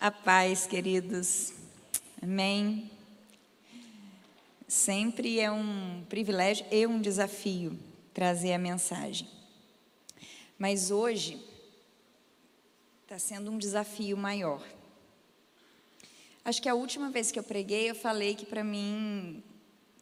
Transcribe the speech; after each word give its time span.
A 0.00 0.12
paz, 0.12 0.64
queridos. 0.64 1.52
Amém. 2.22 2.88
Sempre 4.68 5.40
é 5.40 5.50
um 5.50 6.04
privilégio 6.08 6.64
e 6.70 6.86
um 6.86 7.00
desafio 7.00 7.76
trazer 8.14 8.52
a 8.52 8.58
mensagem. 8.58 9.26
Mas 10.56 10.92
hoje 10.92 11.44
está 13.02 13.18
sendo 13.18 13.50
um 13.50 13.58
desafio 13.58 14.16
maior. 14.16 14.62
Acho 16.44 16.62
que 16.62 16.68
a 16.68 16.76
última 16.76 17.10
vez 17.10 17.32
que 17.32 17.38
eu 17.40 17.42
preguei, 17.42 17.90
eu 17.90 17.94
falei 17.96 18.36
que 18.36 18.46
para 18.46 18.62
mim 18.62 19.42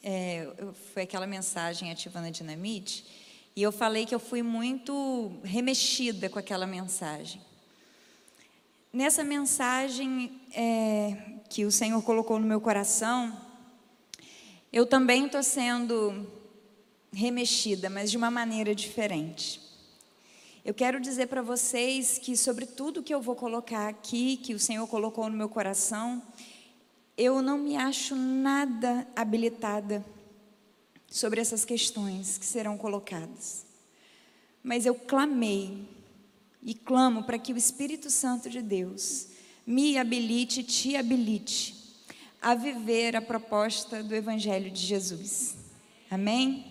é, 0.03 0.47
foi 0.93 1.05
aquela 1.05 1.27
mensagem 1.27 1.91
ativando 1.91 2.27
a 2.27 2.31
dinamite, 2.31 3.07
e 3.57 3.63
eu 3.63 3.73
falei 3.73 4.05
que 4.05 4.15
eu 4.15 4.21
fui 4.21 4.43
muito 4.43 5.33
remexida 5.43 6.29
com 6.29 6.39
aquela 6.39 6.67
mensagem. 6.67 7.46
Nessa 8.97 9.23
mensagem 9.23 10.41
é, 10.55 11.15
que 11.51 11.67
o 11.67 11.71
Senhor 11.71 12.01
colocou 12.01 12.39
no 12.39 12.47
meu 12.47 12.63
coração, 12.63 13.39
eu 14.73 14.87
também 14.87 15.27
estou 15.27 15.43
sendo 15.43 16.27
remexida, 17.13 17.91
mas 17.91 18.11
de 18.11 18.17
uma 18.17 18.31
maneira 18.31 18.75
diferente. 18.75 19.61
Eu 20.65 20.73
quero 20.73 20.99
dizer 20.99 21.27
para 21.27 21.43
vocês 21.43 22.17
que 22.17 22.39
sobre 22.39 22.65
tudo 22.65 23.03
que 23.03 23.13
eu 23.13 23.21
vou 23.21 23.37
colocar 23.37 23.87
aqui, 23.87 24.39
que 24.39 24.55
o 24.55 24.59
Senhor 24.59 24.87
colocou 24.87 25.29
no 25.29 25.37
meu 25.37 25.51
coração, 25.51 26.23
eu 27.19 27.43
não 27.43 27.59
me 27.59 27.77
acho 27.77 28.17
nada 28.17 29.07
habilitada 29.15 30.03
sobre 31.07 31.39
essas 31.39 31.67
questões 31.67 32.39
que 32.39 32.47
serão 32.47 32.79
colocadas. 32.79 33.67
Mas 34.63 34.87
eu 34.87 34.95
clamei 34.95 35.96
e 36.67 36.75
clamo 36.75 37.23
para 37.23 37.39
que 37.39 37.53
o 37.53 37.57
Espírito 37.57 38.11
Santo 38.11 38.51
de 38.51 38.61
Deus 38.61 39.29
me 39.65 39.97
habilite, 39.97 40.65
te 40.65 40.97
habilite 40.97 41.77
a 42.43 42.57
viver 42.57 43.15
a 43.15 43.23
proposta 43.23 44.03
do 44.03 44.13
Evangelho 44.13 44.69
de 44.69 44.81
Jesus. 44.81 45.55
Amém? 46.11 46.65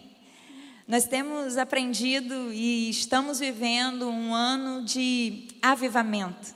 Nós 0.85 1.05
temos 1.05 1.57
aprendido 1.57 2.53
e 2.53 2.89
estamos 2.89 3.39
vivendo 3.39 4.09
um 4.09 4.35
ano 4.35 4.83
de 4.83 5.47
avivamento. 5.61 6.53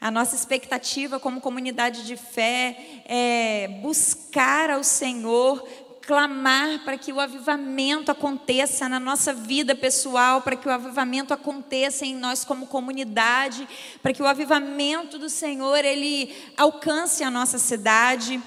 A 0.00 0.10
nossa 0.10 0.34
expectativa 0.34 1.20
como 1.20 1.40
comunidade 1.40 2.04
de 2.04 2.16
fé 2.16 3.02
é 3.06 3.80
buscar 3.80 4.70
ao 4.70 4.82
Senhor, 4.82 5.66
clamar 6.06 6.84
para 6.84 6.96
que 6.96 7.12
o 7.12 7.18
avivamento 7.18 8.12
aconteça 8.12 8.88
na 8.88 9.00
nossa 9.00 9.34
vida 9.34 9.74
pessoal, 9.74 10.40
para 10.40 10.54
que 10.54 10.68
o 10.68 10.70
avivamento 10.70 11.34
aconteça 11.34 12.06
em 12.06 12.14
nós 12.14 12.44
como 12.44 12.68
comunidade, 12.68 13.68
para 14.00 14.12
que 14.12 14.22
o 14.22 14.26
avivamento 14.26 15.18
do 15.18 15.28
Senhor 15.28 15.84
ele 15.84 16.32
alcance 16.56 17.24
a 17.24 17.30
nossa 17.30 17.58
cidade 17.58 18.40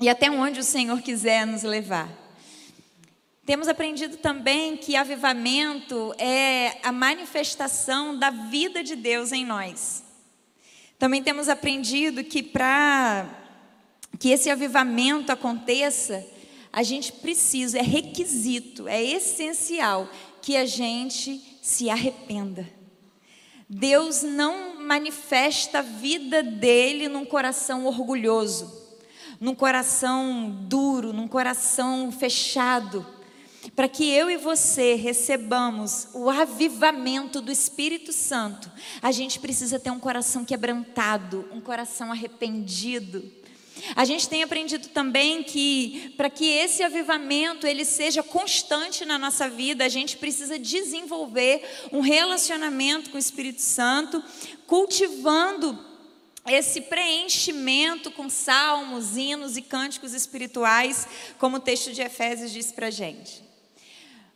e 0.00 0.08
até 0.08 0.30
onde 0.30 0.60
o 0.60 0.64
Senhor 0.64 1.02
quiser 1.02 1.44
nos 1.44 1.64
levar. 1.64 2.08
Temos 3.44 3.68
aprendido 3.68 4.16
também 4.16 4.76
que 4.76 4.96
avivamento 4.96 6.14
é 6.16 6.78
a 6.82 6.92
manifestação 6.92 8.16
da 8.16 8.30
vida 8.30 8.82
de 8.82 8.96
Deus 8.96 9.32
em 9.32 9.44
nós. 9.44 10.02
Também 10.98 11.22
temos 11.22 11.48
aprendido 11.48 12.24
que 12.24 12.42
para 12.42 13.28
que 14.18 14.30
esse 14.30 14.48
avivamento 14.48 15.32
aconteça, 15.32 16.24
a 16.74 16.82
gente 16.82 17.12
precisa, 17.12 17.78
é 17.78 17.82
requisito, 17.82 18.88
é 18.88 19.02
essencial 19.02 20.08
que 20.42 20.56
a 20.56 20.66
gente 20.66 21.40
se 21.62 21.88
arrependa. 21.88 22.68
Deus 23.68 24.22
não 24.22 24.80
manifesta 24.82 25.78
a 25.78 25.82
vida 25.82 26.42
dele 26.42 27.08
num 27.08 27.24
coração 27.24 27.86
orgulhoso, 27.86 28.70
num 29.40 29.54
coração 29.54 30.50
duro, 30.68 31.12
num 31.12 31.28
coração 31.28 32.10
fechado 32.10 33.06
para 33.74 33.88
que 33.88 34.10
eu 34.10 34.30
e 34.30 34.36
você 34.36 34.94
recebamos 34.94 36.08
o 36.12 36.28
avivamento 36.28 37.40
do 37.40 37.50
Espírito 37.50 38.12
Santo, 38.12 38.70
a 39.00 39.10
gente 39.10 39.40
precisa 39.40 39.78
ter 39.78 39.90
um 39.90 39.98
coração 39.98 40.44
quebrantado, 40.44 41.48
um 41.52 41.60
coração 41.60 42.12
arrependido. 42.12 43.22
A 43.94 44.04
gente 44.04 44.28
tem 44.28 44.42
aprendido 44.42 44.88
também 44.88 45.42
que 45.42 46.14
para 46.16 46.30
que 46.30 46.46
esse 46.46 46.82
avivamento 46.82 47.66
ele 47.66 47.84
seja 47.84 48.22
constante 48.22 49.04
na 49.04 49.18
nossa 49.18 49.48
vida, 49.48 49.84
a 49.84 49.88
gente 49.88 50.16
precisa 50.16 50.58
desenvolver 50.58 51.62
um 51.92 52.00
relacionamento 52.00 53.10
com 53.10 53.16
o 53.16 53.20
Espírito 53.20 53.60
Santo, 53.60 54.22
cultivando 54.66 55.78
esse 56.46 56.82
preenchimento 56.82 58.10
com 58.10 58.28
salmos, 58.28 59.16
hinos 59.16 59.56
e 59.56 59.62
cânticos 59.62 60.12
espirituais, 60.12 61.06
como 61.38 61.56
o 61.56 61.60
texto 61.60 61.92
de 61.92 62.02
Efésios 62.02 62.52
diz 62.52 62.70
para 62.70 62.90
gente. 62.90 63.42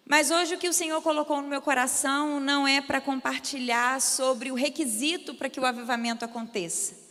Mas 0.06 0.30
hoje 0.30 0.54
o 0.54 0.58
que 0.58 0.68
o 0.68 0.72
Senhor 0.72 1.02
colocou 1.02 1.42
no 1.42 1.48
meu 1.48 1.60
coração 1.60 2.40
não 2.40 2.66
é 2.66 2.80
para 2.80 2.98
compartilhar 2.98 4.00
sobre 4.00 4.50
o 4.50 4.54
requisito 4.54 5.34
para 5.34 5.50
que 5.50 5.60
o 5.60 5.66
avivamento 5.66 6.24
aconteça. 6.24 7.07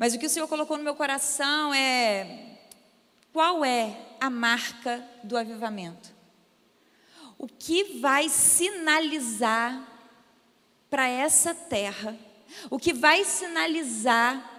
Mas 0.00 0.14
o 0.14 0.18
que 0.18 0.24
o 0.24 0.30
Senhor 0.30 0.48
colocou 0.48 0.78
no 0.78 0.82
meu 0.82 0.94
coração 0.94 1.74
é 1.74 2.56
qual 3.34 3.62
é 3.62 3.94
a 4.18 4.30
marca 4.30 5.06
do 5.22 5.36
avivamento? 5.36 6.10
O 7.36 7.46
que 7.46 8.00
vai 8.00 8.30
sinalizar 8.30 9.78
para 10.88 11.06
essa 11.06 11.54
terra? 11.54 12.16
O 12.70 12.78
que 12.78 12.94
vai 12.94 13.26
sinalizar 13.26 14.49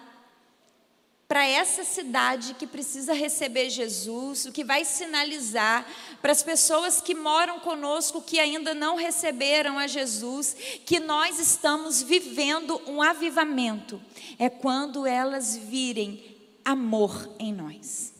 para 1.31 1.47
essa 1.47 1.85
cidade 1.85 2.53
que 2.55 2.67
precisa 2.67 3.13
receber 3.13 3.69
Jesus, 3.69 4.45
o 4.45 4.51
que 4.51 4.65
vai 4.65 4.83
sinalizar 4.83 5.87
para 6.21 6.33
as 6.33 6.43
pessoas 6.43 6.99
que 6.99 7.15
moram 7.15 7.57
conosco 7.61 8.21
que 8.21 8.37
ainda 8.37 8.73
não 8.73 8.97
receberam 8.97 9.79
a 9.79 9.87
Jesus, 9.87 10.53
que 10.85 10.99
nós 10.99 11.39
estamos 11.39 12.01
vivendo 12.01 12.81
um 12.85 13.01
avivamento, 13.01 14.01
é 14.37 14.49
quando 14.49 15.07
elas 15.07 15.55
virem 15.55 16.35
amor 16.65 17.29
em 17.39 17.53
nós. 17.53 18.13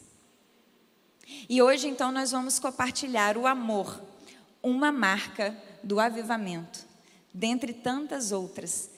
E 1.50 1.62
hoje 1.62 1.90
então 1.90 2.14
nós 2.14 2.32
vamos 2.32 2.60
compartilhar 2.60 3.36
o 3.36 3.46
amor, 3.46 4.02
uma 4.64 4.90
marca 4.90 5.54
do 5.84 6.00
avivamento, 6.00 6.80
dentre 7.34 7.74
tantas 7.74 8.32
outras. 8.32 8.90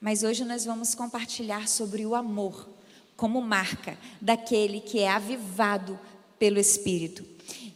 Mas 0.00 0.24
hoje 0.24 0.44
nós 0.44 0.64
vamos 0.64 0.92
compartilhar 0.92 1.68
sobre 1.68 2.04
o 2.04 2.16
amor 2.16 2.79
como 3.20 3.42
marca 3.42 3.98
daquele 4.18 4.80
que 4.80 5.00
é 5.00 5.10
avivado 5.10 6.00
pelo 6.38 6.58
Espírito. 6.58 7.22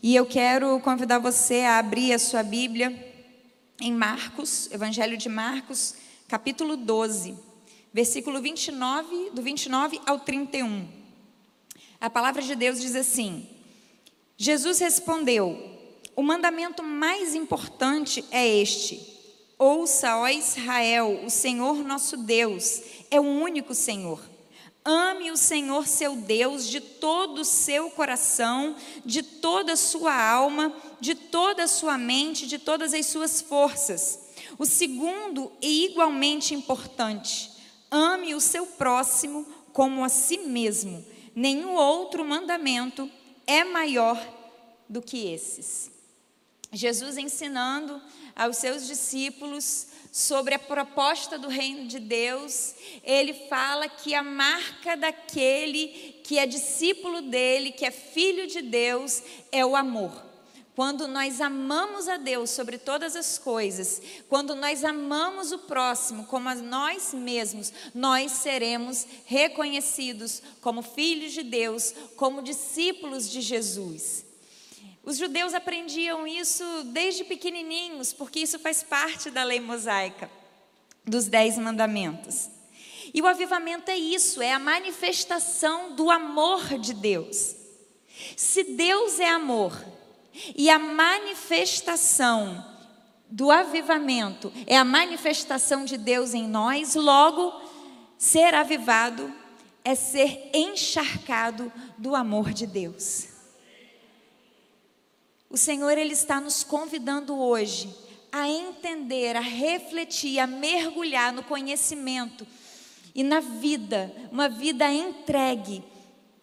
E 0.02 0.16
eu 0.16 0.24
quero 0.24 0.80
convidar 0.80 1.18
você 1.18 1.60
a 1.60 1.76
abrir 1.76 2.14
a 2.14 2.18
sua 2.18 2.42
Bíblia 2.42 3.12
em 3.78 3.92
Marcos, 3.92 4.70
Evangelho 4.72 5.18
de 5.18 5.28
Marcos, 5.28 5.96
capítulo 6.26 6.78
12, 6.78 7.36
versículo 7.92 8.40
29, 8.40 9.32
do 9.34 9.42
29 9.42 10.00
ao 10.06 10.18
31. 10.18 10.88
A 12.00 12.08
palavra 12.08 12.40
de 12.40 12.54
Deus 12.54 12.80
diz 12.80 12.96
assim: 12.96 13.46
Jesus 14.38 14.78
respondeu: 14.78 15.58
O 16.16 16.22
mandamento 16.22 16.82
mais 16.82 17.34
importante 17.34 18.24
é 18.30 18.48
este: 18.48 18.98
Ouça, 19.58 20.16
ó 20.16 20.26
Israel, 20.26 21.20
o 21.22 21.28
Senhor 21.28 21.84
nosso 21.84 22.16
Deus 22.16 22.80
é 23.10 23.20
o 23.20 23.24
único 23.24 23.74
Senhor. 23.74 24.32
Ame 24.84 25.30
o 25.30 25.36
Senhor 25.36 25.86
seu 25.86 26.14
Deus 26.14 26.68
de 26.68 26.78
todo 26.78 27.40
o 27.40 27.44
seu 27.44 27.90
coração, 27.90 28.76
de 29.02 29.22
toda 29.22 29.72
a 29.72 29.76
sua 29.76 30.14
alma, 30.14 30.76
de 31.00 31.14
toda 31.14 31.64
a 31.64 31.68
sua 31.68 31.96
mente, 31.96 32.46
de 32.46 32.58
todas 32.58 32.92
as 32.92 33.06
suas 33.06 33.40
forças. 33.40 34.20
O 34.58 34.66
segundo 34.66 35.50
e 35.62 35.86
igualmente 35.86 36.54
importante: 36.54 37.50
ame 37.90 38.34
o 38.34 38.40
seu 38.40 38.66
próximo 38.66 39.46
como 39.72 40.04
a 40.04 40.10
si 40.10 40.36
mesmo. 40.38 41.02
Nenhum 41.34 41.74
outro 41.74 42.22
mandamento 42.22 43.10
é 43.46 43.64
maior 43.64 44.20
do 44.86 45.00
que 45.00 45.32
esses. 45.32 45.90
Jesus 46.70 47.16
ensinando 47.16 48.02
aos 48.36 48.58
seus 48.58 48.86
discípulos 48.86 49.86
sobre 50.14 50.54
a 50.54 50.60
proposta 50.60 51.36
do 51.36 51.48
reino 51.48 51.88
de 51.88 51.98
Deus, 51.98 52.72
ele 53.02 53.34
fala 53.48 53.88
que 53.88 54.14
a 54.14 54.22
marca 54.22 54.96
daquele 54.96 55.88
que 56.22 56.38
é 56.38 56.46
discípulo 56.46 57.20
dele, 57.20 57.72
que 57.72 57.84
é 57.84 57.90
filho 57.90 58.46
de 58.46 58.62
Deus, 58.62 59.24
é 59.50 59.66
o 59.66 59.74
amor. 59.74 60.12
Quando 60.76 61.08
nós 61.08 61.40
amamos 61.40 62.06
a 62.06 62.16
Deus 62.16 62.50
sobre 62.50 62.78
todas 62.78 63.16
as 63.16 63.38
coisas, 63.38 64.00
quando 64.28 64.54
nós 64.54 64.84
amamos 64.84 65.50
o 65.50 65.58
próximo 65.58 66.26
como 66.26 66.48
a 66.48 66.54
nós 66.54 67.12
mesmos, 67.12 67.72
nós 67.92 68.30
seremos 68.30 69.04
reconhecidos 69.26 70.40
como 70.60 70.80
filhos 70.80 71.32
de 71.32 71.42
Deus, 71.42 71.92
como 72.14 72.40
discípulos 72.40 73.28
de 73.28 73.40
Jesus. 73.40 74.23
Os 75.04 75.18
judeus 75.18 75.52
aprendiam 75.52 76.26
isso 76.26 76.64
desde 76.84 77.24
pequenininhos, 77.24 78.12
porque 78.12 78.40
isso 78.40 78.58
faz 78.58 78.82
parte 78.82 79.30
da 79.30 79.44
lei 79.44 79.60
mosaica, 79.60 80.30
dos 81.04 81.26
dez 81.26 81.58
mandamentos. 81.58 82.48
E 83.12 83.20
o 83.20 83.26
avivamento 83.26 83.90
é 83.90 83.98
isso, 83.98 84.40
é 84.40 84.52
a 84.52 84.58
manifestação 84.58 85.94
do 85.94 86.10
amor 86.10 86.78
de 86.78 86.94
Deus. 86.94 87.54
Se 88.36 88.64
Deus 88.64 89.20
é 89.20 89.28
amor 89.28 89.84
e 90.56 90.70
a 90.70 90.78
manifestação 90.78 92.64
do 93.28 93.50
avivamento 93.50 94.52
é 94.66 94.76
a 94.76 94.84
manifestação 94.84 95.84
de 95.84 95.98
Deus 95.98 96.32
em 96.32 96.48
nós, 96.48 96.94
logo, 96.94 97.52
ser 98.16 98.54
avivado 98.54 99.32
é 99.84 99.94
ser 99.94 100.50
encharcado 100.54 101.70
do 101.98 102.14
amor 102.14 102.54
de 102.54 102.66
Deus. 102.66 103.33
O 105.54 105.56
Senhor 105.56 105.96
ele 105.96 106.14
está 106.14 106.40
nos 106.40 106.64
convidando 106.64 107.38
hoje 107.38 107.88
a 108.32 108.48
entender, 108.48 109.36
a 109.36 109.40
refletir, 109.40 110.40
a 110.40 110.48
mergulhar 110.48 111.32
no 111.32 111.44
conhecimento 111.44 112.44
e 113.14 113.22
na 113.22 113.38
vida, 113.38 114.12
uma 114.32 114.48
vida 114.48 114.92
entregue 114.92 115.84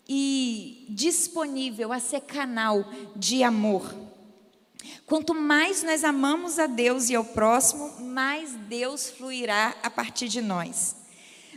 e 0.07 0.85
disponível 0.87 1.91
a 1.91 1.99
ser 1.99 2.21
canal 2.21 2.85
de 3.13 3.43
amor. 3.43 3.93
Quanto 5.05 5.35
mais 5.35 5.83
nós 5.83 6.05
amamos 6.05 6.57
a 6.57 6.65
Deus 6.65 7.09
e 7.09 7.15
ao 7.15 7.25
próximo, 7.25 7.99
mais 7.99 8.55
Deus 8.69 9.09
fluirá 9.09 9.75
a 9.83 9.89
partir 9.89 10.29
de 10.29 10.39
nós. 10.39 10.95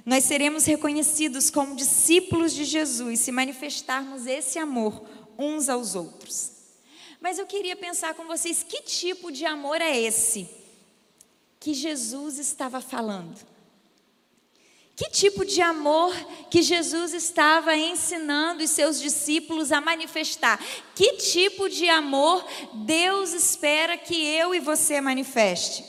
Nós 0.05 0.25
seremos 0.25 0.65
reconhecidos 0.65 1.51
como 1.51 1.77
discípulos 1.77 2.53
de 2.53 2.65
Jesus 2.65 3.21
se 3.21 3.31
manifestarmos 3.31 4.27
esse 4.27 4.59
amor 4.59 5.05
uns 5.39 5.69
aos 5.69 5.95
outros. 5.95 6.54
Mas 7.25 7.39
eu 7.39 7.47
queria 7.47 7.75
pensar 7.75 8.13
com 8.13 8.27
vocês 8.27 8.63
que 8.63 8.83
tipo 8.83 9.33
de 9.33 9.47
amor 9.47 9.81
é 9.81 9.99
esse 9.99 10.47
que 11.59 11.73
Jesus 11.73 12.39
estava 12.39 12.83
falando. 12.83 13.41
Que 14.95 15.09
tipo 15.09 15.43
de 15.43 15.63
amor 15.63 16.15
que 16.51 16.61
Jesus 16.61 17.15
estava 17.15 17.75
ensinando 17.75 18.63
os 18.63 18.69
seus 18.69 19.01
discípulos 19.01 19.73
a 19.73 19.81
manifestar? 19.81 20.63
Que 20.95 21.15
tipo 21.15 21.67
de 21.71 21.89
amor 21.89 22.45
Deus 22.85 23.33
espera 23.33 23.97
que 23.97 24.15
eu 24.15 24.55
e 24.55 24.61
você 24.61 25.01
manifeste? 25.01 25.83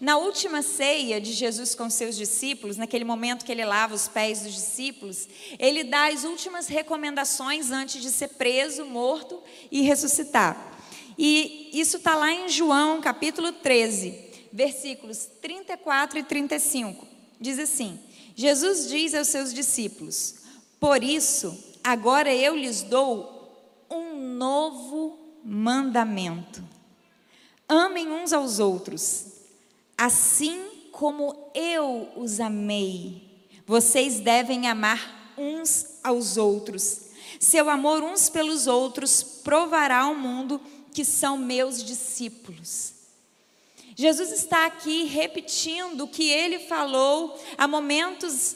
Na 0.00 0.18
última 0.18 0.62
ceia 0.62 1.20
de 1.20 1.32
Jesus 1.32 1.74
com 1.74 1.90
seus 1.90 2.16
discípulos, 2.16 2.76
naquele 2.76 3.04
momento 3.04 3.44
que 3.44 3.50
ele 3.50 3.64
lava 3.64 3.92
os 3.92 4.06
pés 4.06 4.42
dos 4.42 4.54
discípulos, 4.54 5.28
ele 5.58 5.82
dá 5.82 6.12
as 6.12 6.22
últimas 6.22 6.68
recomendações 6.68 7.72
antes 7.72 8.00
de 8.00 8.10
ser 8.12 8.28
preso, 8.28 8.84
morto 8.84 9.42
e 9.68 9.80
ressuscitar. 9.80 10.75
E 11.18 11.70
isso 11.72 11.96
está 11.96 12.14
lá 12.14 12.30
em 12.30 12.48
João, 12.48 13.00
capítulo 13.00 13.52
13, 13.52 14.14
versículos 14.52 15.28
34 15.40 16.18
e 16.18 16.22
35. 16.22 17.06
Diz 17.40 17.58
assim: 17.58 17.98
Jesus 18.34 18.88
diz 18.88 19.14
aos 19.14 19.28
seus 19.28 19.52
discípulos: 19.52 20.36
Por 20.78 21.02
isso, 21.02 21.58
agora 21.82 22.34
eu 22.34 22.54
lhes 22.54 22.82
dou 22.82 23.86
um 23.90 24.34
novo 24.34 25.18
mandamento. 25.44 26.62
Amem 27.68 28.10
uns 28.10 28.32
aos 28.32 28.58
outros, 28.58 29.26
assim 29.96 30.66
como 30.92 31.50
eu 31.54 32.08
os 32.16 32.40
amei. 32.40 33.26
Vocês 33.66 34.20
devem 34.20 34.68
amar 34.68 35.34
uns 35.36 35.98
aos 36.02 36.36
outros. 36.36 37.06
Seu 37.40 37.68
amor 37.68 38.02
uns 38.02 38.28
pelos 38.28 38.66
outros 38.66 39.22
provará 39.22 40.00
ao 40.02 40.14
mundo 40.14 40.58
que 40.58 40.75
são 41.04 41.36
meus 41.36 41.82
discípulos. 41.82 42.94
Jesus 43.94 44.30
está 44.30 44.66
aqui 44.66 45.04
repetindo 45.04 46.02
o 46.02 46.08
que 46.08 46.30
ele 46.30 46.58
falou 46.58 47.38
há 47.56 47.66
momentos, 47.66 48.54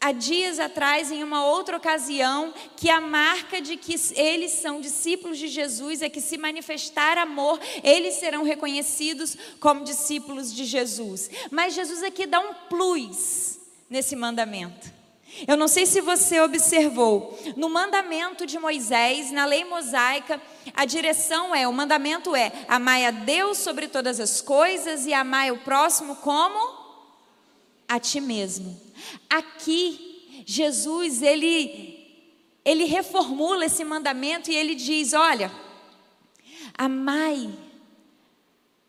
há 0.00 0.10
dias 0.10 0.58
atrás, 0.58 1.12
em 1.12 1.22
uma 1.22 1.44
outra 1.44 1.76
ocasião, 1.76 2.54
que 2.76 2.88
a 2.88 2.98
marca 2.98 3.60
de 3.60 3.76
que 3.76 3.94
eles 4.14 4.52
são 4.52 4.80
discípulos 4.80 5.38
de 5.38 5.48
Jesus 5.48 6.00
é 6.00 6.08
que, 6.08 6.20
se 6.20 6.38
manifestar 6.38 7.18
amor, 7.18 7.60
eles 7.84 8.14
serão 8.14 8.42
reconhecidos 8.42 9.36
como 9.60 9.84
discípulos 9.84 10.54
de 10.54 10.64
Jesus. 10.64 11.28
Mas 11.50 11.74
Jesus 11.74 12.02
aqui 12.02 12.26
dá 12.26 12.40
um 12.40 12.54
plus 12.70 13.58
nesse 13.90 14.16
mandamento. 14.16 14.99
Eu 15.46 15.56
não 15.56 15.68
sei 15.68 15.86
se 15.86 16.00
você 16.00 16.40
observou, 16.40 17.38
no 17.56 17.68
mandamento 17.70 18.44
de 18.44 18.58
Moisés, 18.58 19.30
na 19.30 19.44
lei 19.44 19.64
mosaica, 19.64 20.40
a 20.74 20.84
direção 20.84 21.54
é, 21.54 21.66
o 21.66 21.72
mandamento 21.72 22.34
é: 22.34 22.52
amai 22.68 23.06
a 23.06 23.10
Deus 23.10 23.58
sobre 23.58 23.88
todas 23.88 24.20
as 24.20 24.40
coisas 24.40 25.06
e 25.06 25.14
amai 25.14 25.50
o 25.50 25.58
próximo 25.58 26.16
como 26.16 26.78
a 27.88 27.98
ti 27.98 28.20
mesmo. 28.20 28.78
Aqui, 29.28 30.44
Jesus, 30.46 31.22
ele 31.22 31.98
ele 32.64 32.84
reformula 32.84 33.64
esse 33.64 33.84
mandamento 33.84 34.50
e 34.50 34.56
ele 34.56 34.74
diz: 34.74 35.12
olha, 35.12 35.50
amai 36.76 37.50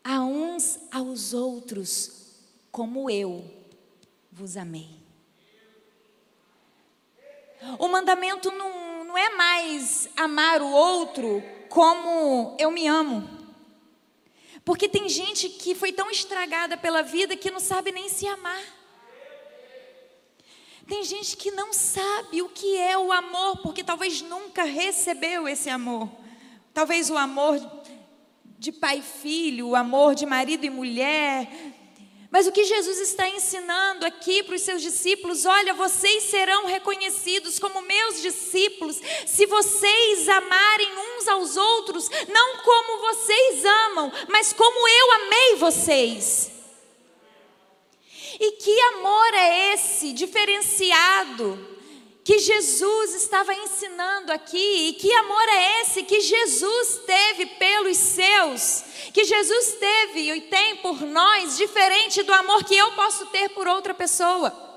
a 0.03 0.21
uns 0.21 0.79
aos 0.91 1.33
outros 1.33 2.35
como 2.71 3.09
eu 3.09 3.43
vos 4.31 4.57
amei. 4.57 5.00
O 7.77 7.87
mandamento 7.87 8.51
não, 8.51 9.03
não 9.03 9.17
é 9.17 9.29
mais 9.29 10.09
amar 10.15 10.61
o 10.61 10.71
outro 10.71 11.43
como 11.69 12.55
eu 12.59 12.71
me 12.71 12.87
amo. 12.87 13.27
Porque 14.63 14.87
tem 14.87 15.09
gente 15.09 15.49
que 15.49 15.73
foi 15.73 15.91
tão 15.91 16.09
estragada 16.11 16.77
pela 16.77 17.01
vida 17.01 17.35
que 17.35 17.51
não 17.51 17.59
sabe 17.59 17.91
nem 17.91 18.09
se 18.09 18.27
amar. 18.27 18.61
Tem 20.87 21.03
gente 21.03 21.37
que 21.37 21.51
não 21.51 21.71
sabe 21.71 22.41
o 22.41 22.49
que 22.49 22.77
é 22.77 22.97
o 22.97 23.11
amor, 23.11 23.61
porque 23.61 23.83
talvez 23.83 24.21
nunca 24.21 24.63
recebeu 24.63 25.47
esse 25.47 25.69
amor. 25.69 26.09
Talvez 26.73 27.09
o 27.09 27.17
amor 27.17 27.59
de 28.59 28.71
pai 28.71 28.99
e 28.99 29.01
filho, 29.01 29.69
o 29.69 29.75
amor 29.75 30.13
de 30.13 30.25
marido 30.25 30.65
e 30.65 30.69
mulher, 30.69 31.47
mas 32.31 32.47
o 32.47 32.51
que 32.51 32.63
Jesus 32.63 32.97
está 32.99 33.27
ensinando 33.27 34.05
aqui 34.05 34.41
para 34.41 34.55
os 34.55 34.61
seus 34.61 34.81
discípulos: 34.81 35.45
olha, 35.45 35.73
vocês 35.73 36.23
serão 36.23 36.65
reconhecidos 36.65 37.59
como 37.59 37.81
meus 37.81 38.21
discípulos 38.21 39.01
se 39.27 39.45
vocês 39.45 40.29
amarem 40.29 40.89
uns 40.97 41.27
aos 41.27 41.57
outros, 41.57 42.09
não 42.29 42.57
como 42.59 43.01
vocês 43.01 43.65
amam, 43.65 44.11
mas 44.29 44.53
como 44.53 44.87
eu 44.87 45.11
amei 45.11 45.55
vocês. 45.57 46.49
E 48.39 48.53
que 48.53 48.81
amor 48.93 49.33
é 49.33 49.73
esse 49.73 50.13
diferenciado? 50.13 51.70
Que 52.23 52.37
Jesus 52.39 53.15
estava 53.15 53.53
ensinando 53.53 54.31
aqui, 54.31 54.89
e 54.89 54.93
que 54.93 55.11
amor 55.11 55.49
é 55.49 55.81
esse 55.81 56.03
que 56.03 56.21
Jesus 56.21 57.01
teve 57.05 57.45
pelos 57.47 57.97
seus, 57.97 58.83
que 59.11 59.23
Jesus 59.25 59.73
teve 59.79 60.31
e 60.31 60.41
tem 60.41 60.77
por 60.77 61.01
nós, 61.01 61.57
diferente 61.57 62.21
do 62.21 62.33
amor 62.33 62.63
que 62.63 62.75
eu 62.75 62.91
posso 62.91 63.25
ter 63.27 63.49
por 63.49 63.67
outra 63.67 63.93
pessoa. 63.93 64.69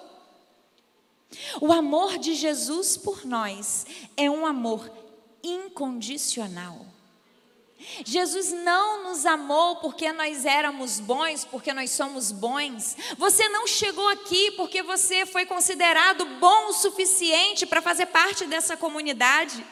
O 1.60 1.72
amor 1.72 2.16
de 2.18 2.34
Jesus 2.34 2.96
por 2.96 3.24
nós 3.26 3.86
é 4.16 4.30
um 4.30 4.46
amor 4.46 4.90
incondicional. 5.42 6.93
Jesus 8.04 8.52
não 8.52 9.04
nos 9.04 9.26
amou 9.26 9.76
porque 9.76 10.12
nós 10.12 10.44
éramos 10.44 11.00
bons, 11.00 11.44
porque 11.44 11.72
nós 11.72 11.90
somos 11.90 12.32
bons. 12.32 12.96
Você 13.16 13.48
não 13.48 13.66
chegou 13.66 14.08
aqui 14.08 14.50
porque 14.52 14.82
você 14.82 15.26
foi 15.26 15.46
considerado 15.46 16.24
bom 16.24 16.68
o 16.68 16.72
suficiente 16.72 17.66
para 17.66 17.82
fazer 17.82 18.06
parte 18.06 18.46
dessa 18.46 18.76
comunidade. 18.76 19.64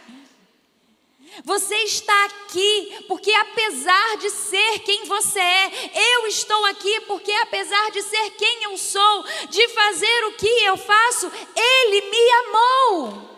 Você 1.44 1.74
está 1.76 2.24
aqui 2.26 3.04
porque, 3.08 3.32
apesar 3.32 4.18
de 4.18 4.28
ser 4.30 4.80
quem 4.80 5.04
você 5.06 5.40
é, 5.40 5.90
eu 6.14 6.26
estou 6.26 6.64
aqui 6.66 7.00
porque, 7.02 7.32
apesar 7.32 7.90
de 7.90 8.02
ser 8.02 8.30
quem 8.32 8.64
eu 8.64 8.76
sou, 8.76 9.24
de 9.48 9.68
fazer 9.68 10.24
o 10.26 10.32
que 10.32 10.64
eu 10.64 10.76
faço, 10.76 11.32
Ele 11.56 12.00
me 12.10 12.30
amou. 12.46 13.30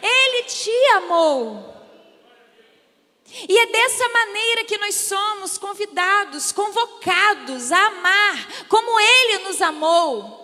Ele 0.00 0.44
te 0.44 0.70
amou. 0.96 1.71
E 3.48 3.58
é 3.58 3.66
dessa 3.66 4.08
maneira 4.08 4.64
que 4.64 4.78
nós 4.78 4.94
somos 4.94 5.56
convidados, 5.58 6.52
convocados 6.52 7.72
a 7.72 7.86
amar 7.86 8.66
como 8.68 9.00
Ele 9.00 9.38
nos 9.44 9.62
amou. 9.62 10.40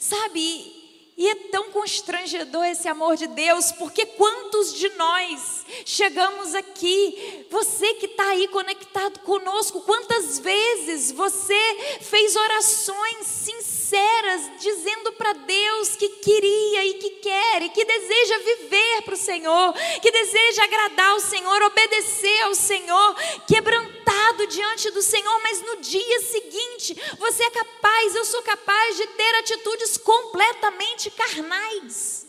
Sabe, 0.00 0.76
e 1.16 1.28
é 1.28 1.34
tão 1.50 1.70
constrangedor 1.70 2.64
esse 2.66 2.86
amor 2.88 3.16
de 3.16 3.26
Deus, 3.26 3.72
porque 3.72 4.04
quantos 4.04 4.74
de 4.74 4.88
nós 4.90 5.64
chegamos 5.84 6.54
aqui, 6.54 7.46
você 7.50 7.94
que 7.94 8.04
está 8.04 8.28
aí 8.28 8.46
conectado 8.48 9.20
conosco, 9.20 9.80
quantas 9.80 10.38
vezes 10.38 11.12
você 11.12 11.58
fez 12.02 12.36
orações 12.36 13.26
sinceras? 13.26 13.65
Sinceras, 13.86 14.50
dizendo 14.60 15.12
para 15.12 15.32
Deus 15.32 15.96
que 15.96 16.08
queria 16.08 16.84
e 16.86 16.94
que 16.94 17.10
quer 17.10 17.62
e 17.62 17.68
que 17.68 17.84
deseja 17.84 18.38
viver 18.38 19.02
para 19.02 19.14
o 19.14 19.18
Senhor, 19.18 19.72
que 20.02 20.10
deseja 20.10 20.64
agradar 20.64 21.10
ao 21.10 21.20
Senhor, 21.20 21.62
obedecer 21.62 22.42
ao 22.42 22.54
Senhor, 22.54 23.14
quebrantado 23.46 24.46
diante 24.48 24.90
do 24.90 25.02
Senhor, 25.02 25.40
mas 25.42 25.62
no 25.62 25.76
dia 25.76 26.20
seguinte 26.20 26.96
você 27.18 27.44
é 27.44 27.50
capaz, 27.50 28.14
eu 28.14 28.24
sou 28.24 28.42
capaz 28.42 28.96
de 28.96 29.06
ter 29.08 29.34
atitudes 29.36 29.96
completamente 29.98 31.10
carnais. 31.10 32.26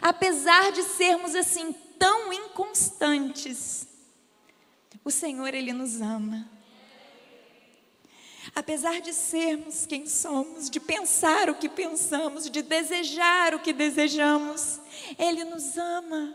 Apesar 0.00 0.70
de 0.70 0.82
sermos 0.84 1.34
assim 1.34 1.72
tão 1.98 2.32
inconstantes, 2.32 3.88
o 5.04 5.10
Senhor, 5.10 5.52
Ele 5.54 5.72
nos 5.72 6.00
ama. 6.00 6.57
Apesar 8.54 9.00
de 9.00 9.12
sermos 9.12 9.86
quem 9.86 10.06
somos, 10.06 10.68
de 10.70 10.80
pensar 10.80 11.50
o 11.50 11.54
que 11.54 11.68
pensamos, 11.68 12.50
de 12.50 12.62
desejar 12.62 13.54
o 13.54 13.60
que 13.60 13.72
desejamos, 13.72 14.80
Ele 15.18 15.44
nos 15.44 15.76
ama. 15.76 16.34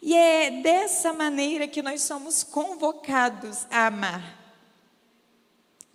E 0.00 0.14
é 0.14 0.50
dessa 0.62 1.12
maneira 1.12 1.66
que 1.66 1.82
nós 1.82 2.02
somos 2.02 2.42
convocados 2.42 3.66
a 3.70 3.86
amar. 3.86 4.38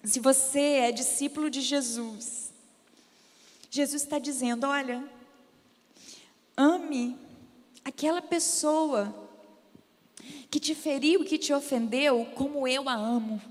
Se 0.03 0.19
você 0.19 0.59
é 0.59 0.91
discípulo 0.91 1.49
de 1.49 1.61
Jesus, 1.61 2.51
Jesus 3.69 4.03
está 4.03 4.19
dizendo: 4.19 4.67
olha, 4.67 5.03
ame 6.57 7.17
aquela 7.83 8.21
pessoa 8.21 9.13
que 10.51 10.59
te 10.59 10.75
feriu, 10.75 11.23
que 11.25 11.37
te 11.37 11.53
ofendeu, 11.53 12.25
como 12.35 12.67
eu 12.67 12.87
a 12.87 12.93
amo. 12.93 13.41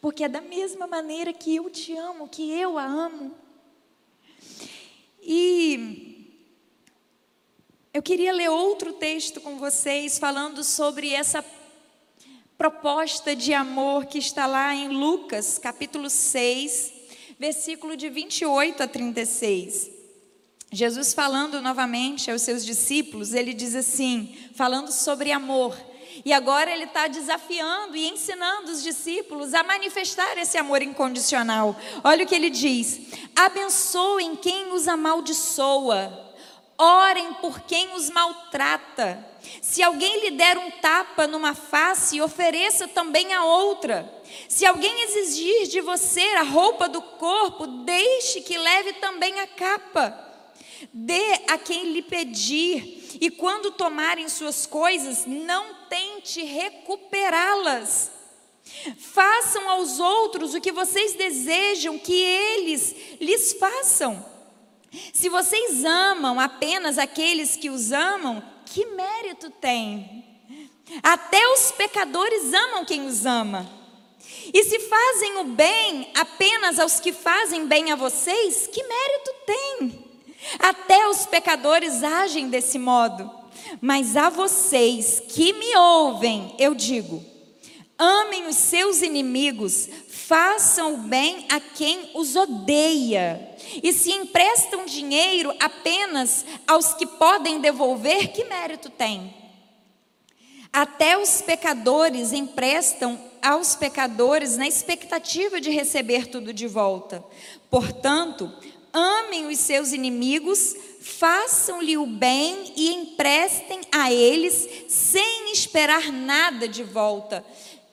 Porque 0.00 0.24
é 0.24 0.28
da 0.28 0.40
mesma 0.40 0.86
maneira 0.86 1.32
que 1.32 1.56
eu 1.56 1.68
te 1.70 1.96
amo, 1.96 2.28
que 2.28 2.50
eu 2.50 2.78
a 2.78 2.84
amo. 2.84 3.34
E 5.22 6.14
eu 7.92 8.02
queria 8.02 8.32
ler 8.32 8.50
outro 8.50 8.92
texto 8.92 9.40
com 9.40 9.56
vocês, 9.56 10.18
falando 10.18 10.64
sobre 10.64 11.12
essa 11.12 11.44
proposta 12.58 13.34
de 13.34 13.52
amor 13.52 14.06
que 14.06 14.18
está 14.18 14.46
lá 14.46 14.74
em 14.74 14.88
Lucas, 14.88 15.58
capítulo 15.58 16.10
6, 16.10 16.92
versículo 17.38 17.96
de 17.96 18.08
28 18.08 18.82
a 18.82 18.88
36. 18.88 19.90
Jesus 20.72 21.14
falando 21.14 21.62
novamente 21.62 22.30
aos 22.30 22.42
seus 22.42 22.64
discípulos, 22.64 23.32
ele 23.32 23.54
diz 23.54 23.74
assim, 23.74 24.36
falando 24.54 24.90
sobre 24.90 25.30
amor. 25.30 25.76
E 26.22 26.32
agora 26.32 26.70
ele 26.70 26.84
está 26.84 27.06
desafiando 27.06 27.96
e 27.96 28.08
ensinando 28.08 28.70
os 28.70 28.82
discípulos 28.82 29.54
a 29.54 29.62
manifestar 29.62 30.36
esse 30.36 30.58
amor 30.58 30.82
incondicional. 30.82 31.74
Olha 32.02 32.24
o 32.24 32.28
que 32.28 32.34
ele 32.34 32.50
diz: 32.50 33.00
abençoem 33.34 34.36
quem 34.36 34.72
os 34.72 34.86
amaldiçoa, 34.86 36.34
orem 36.76 37.34
por 37.34 37.60
quem 37.60 37.94
os 37.94 38.10
maltrata. 38.10 39.34
Se 39.60 39.82
alguém 39.82 40.20
lhe 40.20 40.30
der 40.32 40.56
um 40.58 40.70
tapa 40.70 41.26
numa 41.26 41.54
face, 41.54 42.20
ofereça 42.20 42.88
também 42.88 43.32
a 43.32 43.44
outra. 43.44 44.10
Se 44.48 44.64
alguém 44.64 45.02
exigir 45.02 45.68
de 45.68 45.80
você 45.80 46.22
a 46.36 46.42
roupa 46.42 46.88
do 46.88 47.02
corpo, 47.02 47.66
deixe 47.66 48.40
que 48.40 48.56
leve 48.56 48.94
também 48.94 49.38
a 49.40 49.46
capa. 49.46 50.20
Dê 50.92 51.40
a 51.48 51.58
quem 51.58 51.92
lhe 51.92 52.02
pedir, 52.02 53.03
e 53.20 53.30
quando 53.30 53.70
tomarem 53.70 54.28
suas 54.28 54.66
coisas, 54.66 55.24
não 55.26 55.74
tente 55.88 56.42
recuperá-las. 56.42 58.10
Façam 58.98 59.68
aos 59.68 60.00
outros 60.00 60.54
o 60.54 60.60
que 60.60 60.72
vocês 60.72 61.14
desejam 61.14 61.98
que 61.98 62.14
eles 62.14 62.94
lhes 63.20 63.52
façam. 63.54 64.24
Se 65.12 65.28
vocês 65.28 65.84
amam 65.84 66.40
apenas 66.40 66.98
aqueles 66.98 67.56
que 67.56 67.68
os 67.68 67.92
amam, 67.92 68.42
que 68.66 68.86
mérito 68.86 69.50
tem? 69.50 70.24
Até 71.02 71.46
os 71.48 71.72
pecadores 71.72 72.52
amam 72.52 72.84
quem 72.84 73.06
os 73.06 73.26
ama. 73.26 73.68
E 74.52 74.64
se 74.64 74.78
fazem 74.80 75.38
o 75.38 75.44
bem 75.44 76.10
apenas 76.14 76.78
aos 76.78 77.00
que 77.00 77.12
fazem 77.12 77.66
bem 77.66 77.92
a 77.92 77.96
vocês, 77.96 78.66
que 78.66 78.82
mérito 78.82 79.34
tem? 79.46 80.13
Até 80.58 81.08
os 81.08 81.26
pecadores 81.26 82.02
agem 82.02 82.48
desse 82.48 82.78
modo. 82.78 83.30
Mas 83.80 84.16
a 84.16 84.28
vocês 84.28 85.20
que 85.28 85.52
me 85.52 85.76
ouvem, 85.76 86.54
eu 86.58 86.74
digo: 86.74 87.24
amem 87.98 88.46
os 88.46 88.56
seus 88.56 89.02
inimigos, 89.02 89.88
façam 90.08 90.94
o 90.94 90.98
bem 90.98 91.46
a 91.48 91.60
quem 91.60 92.10
os 92.14 92.36
odeia. 92.36 93.56
E 93.82 93.92
se 93.92 94.12
emprestam 94.12 94.84
dinheiro 94.84 95.54
apenas 95.58 96.44
aos 96.66 96.94
que 96.94 97.06
podem 97.06 97.60
devolver, 97.60 98.32
que 98.32 98.44
mérito 98.44 98.90
tem? 98.90 99.34
Até 100.72 101.16
os 101.16 101.40
pecadores 101.40 102.32
emprestam 102.32 103.18
aos 103.40 103.76
pecadores 103.76 104.56
na 104.56 104.66
expectativa 104.66 105.60
de 105.60 105.70
receber 105.70 106.26
tudo 106.26 106.52
de 106.52 106.66
volta. 106.66 107.24
Portanto, 107.70 108.52
amem 108.94 109.48
os 109.48 109.58
seus 109.58 109.92
inimigos, 109.92 110.76
façam-lhe 111.00 111.98
o 111.98 112.06
bem 112.06 112.72
e 112.76 112.94
emprestem 112.94 113.80
a 113.92 114.10
eles 114.12 114.86
sem 114.88 115.52
esperar 115.52 116.12
nada 116.12 116.68
de 116.68 116.84
volta. 116.84 117.44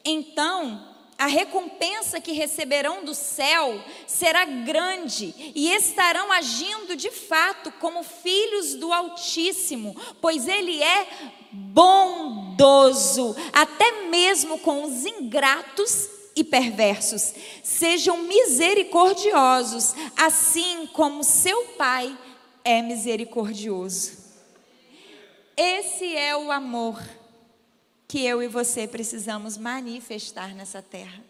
Então, 0.05 0.87
a 1.17 1.25
recompensa 1.25 2.21
que 2.21 2.31
receberão 2.31 3.03
do 3.03 3.13
céu 3.13 3.83
será 4.07 4.45
grande 4.45 5.35
e 5.53 5.71
estarão 5.71 6.31
agindo 6.31 6.95
de 6.95 7.11
fato 7.11 7.71
como 7.73 8.03
filhos 8.03 8.75
do 8.75 8.93
Altíssimo, 8.93 9.95
pois 10.19 10.47
Ele 10.47 10.81
é 10.81 11.07
bondoso, 11.51 13.35
até 13.51 14.03
mesmo 14.09 14.57
com 14.59 14.83
os 14.83 15.05
ingratos 15.05 16.20
e 16.35 16.43
perversos. 16.43 17.33
Sejam 17.63 18.23
misericordiosos, 18.23 19.93
assim 20.17 20.87
como 20.87 21.23
seu 21.23 21.65
Pai 21.77 22.17
é 22.63 22.81
misericordioso. 22.81 24.19
Esse 25.55 26.15
é 26.15 26.35
o 26.35 26.51
amor 26.51 27.01
que 28.07 28.25
eu 28.25 28.41
e 28.41 28.47
você 28.47 28.87
precisamos 28.87 29.57
manifestar 29.57 30.53
nessa 30.55 30.81
terra. 30.81 31.23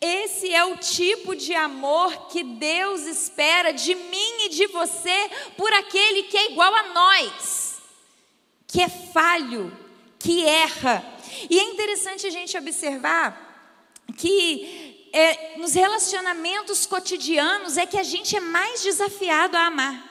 Esse 0.00 0.52
é 0.52 0.64
o 0.64 0.76
tipo 0.76 1.34
de 1.34 1.54
amor 1.54 2.28
que 2.28 2.42
Deus 2.42 3.02
espera 3.02 3.72
de 3.72 3.94
mim 3.94 4.44
e 4.44 4.48
de 4.50 4.66
você 4.66 5.30
por 5.56 5.72
aquele 5.72 6.24
que 6.24 6.36
é 6.36 6.50
igual 6.52 6.74
a 6.74 6.92
nós, 6.92 7.80
que 8.66 8.80
é 8.80 8.88
falho, 8.88 9.76
que 10.18 10.44
erra. 10.44 11.04
E 11.48 11.58
é 11.58 11.62
interessante 11.62 12.26
a 12.26 12.30
gente 12.30 12.56
observar 12.56 13.49
que 14.12 15.08
é, 15.12 15.58
nos 15.58 15.74
relacionamentos 15.74 16.86
cotidianos 16.86 17.76
é 17.76 17.86
que 17.86 17.98
a 17.98 18.02
gente 18.02 18.36
é 18.36 18.40
mais 18.40 18.82
desafiado 18.82 19.56
a 19.56 19.66
amar. 19.66 20.10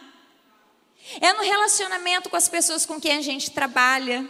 É 1.21 1.33
no 1.33 1.41
relacionamento 1.41 2.29
com 2.29 2.35
as 2.35 2.49
pessoas 2.49 2.85
com 2.85 2.99
quem 2.99 3.17
a 3.17 3.21
gente 3.21 3.51
trabalha 3.51 4.29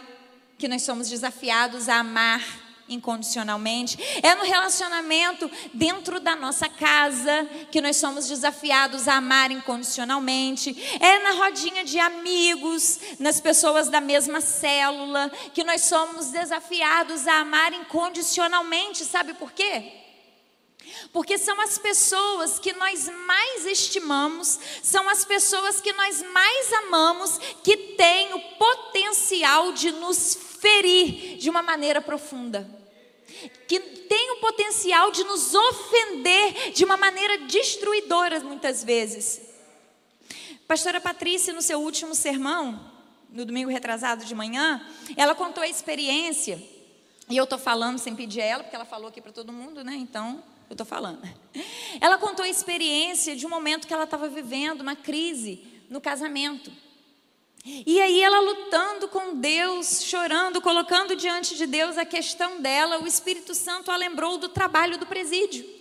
que 0.56 0.68
nós 0.68 0.82
somos 0.82 1.08
desafiados 1.08 1.88
a 1.88 1.96
amar 1.96 2.69
incondicionalmente. 2.90 3.98
É 4.22 4.34
no 4.34 4.44
relacionamento 4.44 5.50
dentro 5.72 6.20
da 6.20 6.36
nossa 6.36 6.68
casa 6.68 7.48
que 7.70 7.80
nós 7.80 7.96
somos 7.96 8.28
desafiados 8.28 9.08
a 9.08 9.14
amar 9.14 9.50
incondicionalmente. 9.50 10.76
É 11.00 11.20
na 11.20 11.32
rodinha 11.32 11.84
de 11.84 11.98
amigos, 11.98 12.98
nas 13.18 13.40
pessoas 13.40 13.88
da 13.88 14.00
mesma 14.00 14.40
célula, 14.40 15.30
que 15.54 15.64
nós 15.64 15.82
somos 15.82 16.26
desafiados 16.26 17.26
a 17.26 17.40
amar 17.40 17.72
incondicionalmente. 17.72 19.04
Sabe 19.04 19.34
por 19.34 19.52
quê? 19.52 20.00
Porque 21.12 21.38
são 21.38 21.60
as 21.60 21.78
pessoas 21.78 22.58
que 22.58 22.72
nós 22.72 23.08
mais 23.26 23.64
estimamos, 23.66 24.58
são 24.82 25.08
as 25.08 25.24
pessoas 25.24 25.80
que 25.80 25.92
nós 25.92 26.22
mais 26.22 26.72
amamos, 26.72 27.38
que 27.62 27.76
têm 27.96 28.34
o 28.34 28.40
potencial 28.56 29.72
de 29.72 29.92
nos 29.92 30.36
ferir 30.60 31.38
de 31.38 31.48
uma 31.48 31.62
maneira 31.62 32.00
profunda 32.00 32.79
que 33.66 33.80
tem 33.80 34.32
o 34.32 34.40
potencial 34.40 35.10
de 35.10 35.24
nos 35.24 35.54
ofender 35.54 36.72
de 36.72 36.84
uma 36.84 36.96
maneira 36.96 37.38
destruidora, 37.38 38.40
muitas 38.40 38.82
vezes. 38.82 39.40
Pastora 40.66 41.00
Patrícia, 41.00 41.52
no 41.52 41.62
seu 41.62 41.80
último 41.80 42.14
sermão, 42.14 42.92
no 43.30 43.44
domingo 43.44 43.70
retrasado 43.70 44.24
de 44.24 44.34
manhã, 44.34 44.84
ela 45.16 45.34
contou 45.34 45.62
a 45.62 45.68
experiência, 45.68 46.62
e 47.28 47.36
eu 47.36 47.44
estou 47.44 47.58
falando 47.58 47.98
sem 47.98 48.14
pedir 48.14 48.40
a 48.40 48.44
ela, 48.44 48.62
porque 48.62 48.76
ela 48.76 48.84
falou 48.84 49.08
aqui 49.08 49.20
para 49.20 49.32
todo 49.32 49.52
mundo, 49.52 49.84
né? 49.84 49.94
Então, 49.94 50.42
eu 50.68 50.74
estou 50.74 50.86
falando. 50.86 51.20
Ela 52.00 52.18
contou 52.18 52.44
a 52.44 52.48
experiência 52.48 53.34
de 53.34 53.46
um 53.46 53.48
momento 53.48 53.86
que 53.86 53.94
ela 53.94 54.04
estava 54.04 54.28
vivendo, 54.28 54.80
uma 54.80 54.94
crise 54.96 55.64
no 55.88 56.00
casamento. 56.00 56.70
E 57.64 58.00
aí 58.00 58.22
ela 58.22 58.40
lutando 58.40 59.08
com 59.08 59.34
Deus, 59.34 60.02
chorando, 60.02 60.62
colocando 60.62 61.14
diante 61.14 61.56
de 61.56 61.66
Deus 61.66 61.98
a 61.98 62.06
questão 62.06 62.60
dela, 62.60 63.02
o 63.02 63.06
Espírito 63.06 63.54
Santo 63.54 63.90
a 63.90 63.96
lembrou 63.96 64.38
do 64.38 64.48
trabalho 64.48 64.98
do 64.98 65.06
presídio. 65.06 65.78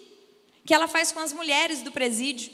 que 0.65 0.73
ela 0.73 0.87
faz 0.87 1.11
com 1.11 1.19
as 1.19 1.33
mulheres 1.33 1.81
do 1.81 1.91
presídio. 1.91 2.51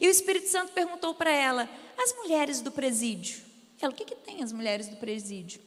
E 0.00 0.08
o 0.08 0.10
Espírito 0.10 0.48
Santo 0.48 0.72
perguntou 0.72 1.14
para 1.14 1.30
ela: 1.30 1.68
as 1.96 2.12
mulheres 2.14 2.60
do 2.60 2.72
presídio? 2.72 3.42
Ela, 3.80 3.92
o 3.92 3.94
que, 3.94 4.04
que 4.04 4.14
tem 4.14 4.42
as 4.42 4.50
mulheres 4.50 4.88
do 4.88 4.96
presídio? 4.96 5.60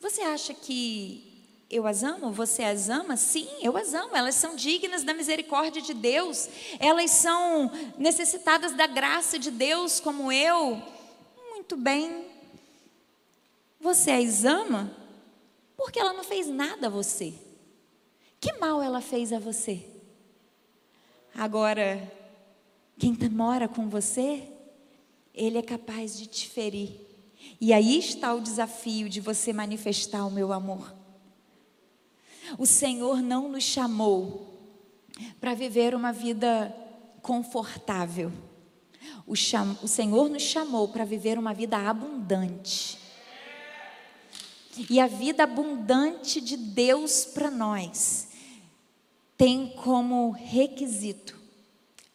Você 0.00 0.22
acha 0.22 0.54
que 0.54 1.34
eu 1.70 1.86
as 1.86 2.02
amo? 2.04 2.30
Você 2.30 2.62
as 2.62 2.88
ama? 2.88 3.16
Sim, 3.16 3.48
eu 3.60 3.76
as 3.76 3.92
amo. 3.92 4.14
Elas 4.14 4.36
são 4.36 4.54
dignas 4.54 5.02
da 5.02 5.12
misericórdia 5.12 5.82
de 5.82 5.92
Deus. 5.92 6.48
Elas 6.78 7.10
são 7.10 7.70
necessitadas 7.98 8.72
da 8.72 8.86
graça 8.86 9.38
de 9.38 9.50
Deus, 9.50 9.98
como 9.98 10.30
eu. 10.30 10.93
Muito 11.64 11.78
bem. 11.78 12.26
Você 13.80 14.10
as 14.10 14.44
ama? 14.44 14.94
Porque 15.78 15.98
ela 15.98 16.12
não 16.12 16.22
fez 16.22 16.46
nada 16.46 16.88
a 16.88 16.90
você. 16.90 17.32
Que 18.38 18.52
mal 18.58 18.82
ela 18.82 19.00
fez 19.00 19.32
a 19.32 19.38
você? 19.38 19.82
Agora, 21.34 22.12
quem 22.98 23.16
mora 23.30 23.66
com 23.66 23.88
você, 23.88 24.46
ele 25.32 25.56
é 25.56 25.62
capaz 25.62 26.18
de 26.18 26.26
te 26.26 26.50
ferir. 26.50 27.00
E 27.58 27.72
aí 27.72 27.98
está 27.98 28.34
o 28.34 28.42
desafio 28.42 29.08
de 29.08 29.22
você 29.22 29.50
manifestar 29.50 30.26
o 30.26 30.30
meu 30.30 30.52
amor. 30.52 30.94
O 32.58 32.66
Senhor 32.66 33.22
não 33.22 33.48
nos 33.48 33.64
chamou 33.64 34.54
para 35.40 35.54
viver 35.54 35.94
uma 35.94 36.12
vida 36.12 36.76
confortável. 37.22 38.30
O, 39.26 39.34
cham... 39.34 39.78
o 39.82 39.88
Senhor 39.88 40.28
nos 40.28 40.42
chamou 40.42 40.88
para 40.88 41.04
viver 41.04 41.38
uma 41.38 41.54
vida 41.54 41.76
abundante. 41.76 42.98
E 44.90 44.98
a 44.98 45.06
vida 45.06 45.44
abundante 45.44 46.40
de 46.40 46.56
Deus 46.56 47.24
para 47.24 47.50
nós 47.50 48.28
tem 49.36 49.72
como 49.82 50.30
requisito 50.30 51.38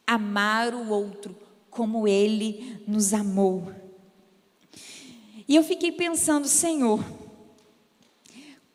amar 0.05 0.73
o 0.73 0.89
outro 0.89 1.35
como 1.69 2.07
ele 2.07 2.83
nos 2.87 3.13
amou. 3.13 3.71
E 5.47 5.55
eu 5.55 5.63
fiquei 5.63 5.91
pensando, 5.91 6.47
Senhor, 6.47 7.03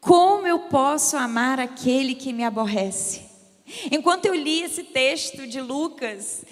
como 0.01 0.47
eu 0.47 0.61
posso 0.61 1.17
amar 1.17 1.61
aquele 1.61 2.15
que 2.15 2.33
me 2.33 2.45
aborrece? 2.45 3.23
Enquanto 3.91 4.27
eu 4.27 4.35
li 4.35 4.63
esse 4.63 4.85
texto 4.85 5.47
de 5.47 5.61
Lucas, 5.61 6.45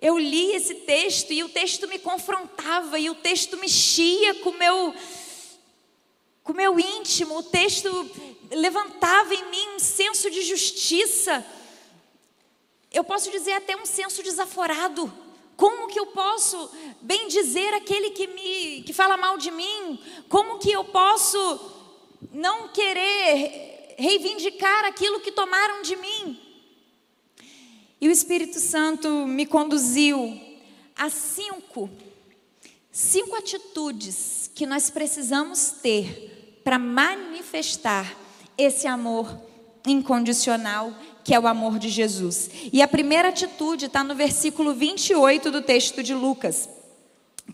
eu 0.00 0.16
li 0.16 0.52
esse 0.52 0.74
texto 0.74 1.32
e 1.32 1.42
o 1.42 1.48
texto 1.48 1.88
me 1.88 1.98
confrontava 1.98 2.98
e 2.98 3.10
o 3.10 3.14
texto 3.14 3.56
mexia 3.56 4.36
com 4.36 4.50
o 4.50 4.58
meu, 4.58 4.94
com 6.44 6.52
meu 6.52 6.78
íntimo, 6.78 7.38
o 7.38 7.42
texto 7.42 8.10
levantava 8.50 9.34
em 9.34 9.50
mim 9.50 9.68
um 9.76 9.78
senso 9.78 10.30
de 10.30 10.42
justiça. 10.42 11.44
Eu 12.92 13.04
posso 13.04 13.30
dizer 13.30 13.52
até 13.52 13.76
um 13.76 13.84
senso 13.84 14.22
desaforado. 14.22 15.12
Como 15.56 15.88
que 15.88 15.98
eu 15.98 16.06
posso 16.06 16.70
bem 17.00 17.26
dizer 17.26 17.74
aquele 17.74 18.10
que 18.10 18.28
me 18.28 18.82
que 18.84 18.92
fala 18.92 19.16
mal 19.16 19.36
de 19.36 19.50
mim? 19.50 20.00
Como 20.28 20.58
que 20.58 20.70
eu 20.70 20.84
posso 20.84 21.38
não 22.32 22.68
querer 22.68 23.96
reivindicar 23.98 24.84
aquilo 24.84 25.20
que 25.20 25.32
tomaram 25.32 25.82
de 25.82 25.96
mim. 25.96 26.47
E 28.00 28.08
o 28.08 28.12
Espírito 28.12 28.60
Santo 28.60 29.26
me 29.26 29.44
conduziu 29.44 30.40
a 30.96 31.10
cinco, 31.10 31.90
cinco 32.92 33.36
atitudes 33.36 34.50
que 34.54 34.66
nós 34.66 34.90
precisamos 34.90 35.70
ter 35.82 36.60
para 36.62 36.78
manifestar 36.78 38.16
esse 38.56 38.86
amor 38.86 39.40
incondicional 39.86 40.92
que 41.24 41.34
é 41.34 41.38
o 41.38 41.46
amor 41.46 41.78
de 41.78 41.90
Jesus. 41.90 42.50
E 42.72 42.80
a 42.80 42.88
primeira 42.88 43.28
atitude 43.28 43.84
está 43.84 44.02
no 44.02 44.14
versículo 44.14 44.72
28 44.72 45.50
do 45.50 45.60
texto 45.60 46.02
de 46.02 46.14
Lucas, 46.14 46.68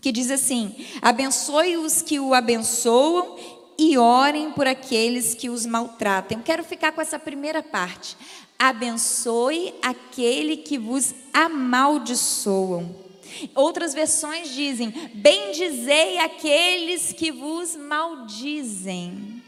que 0.01 0.11
diz 0.13 0.31
assim: 0.31 0.73
Abençoe 1.01 1.75
os 1.75 2.01
que 2.01 2.17
o 2.17 2.33
abençoam 2.33 3.35
e 3.77 3.97
orem 3.97 4.51
por 4.51 4.65
aqueles 4.65 5.35
que 5.35 5.49
os 5.49 5.65
maltratem. 5.65 6.37
Eu 6.37 6.43
quero 6.43 6.63
ficar 6.63 6.93
com 6.93 7.01
essa 7.01 7.19
primeira 7.19 7.61
parte. 7.61 8.15
Abençoe 8.57 9.73
aquele 9.81 10.57
que 10.57 10.77
vos 10.77 11.13
amaldiçoam. 11.33 12.95
Outras 13.53 13.93
versões 13.93 14.49
dizem: 14.53 14.91
Bendizei 15.13 16.19
aqueles 16.19 17.11
que 17.11 17.31
vos 17.31 17.75
maldizem. 17.75 19.43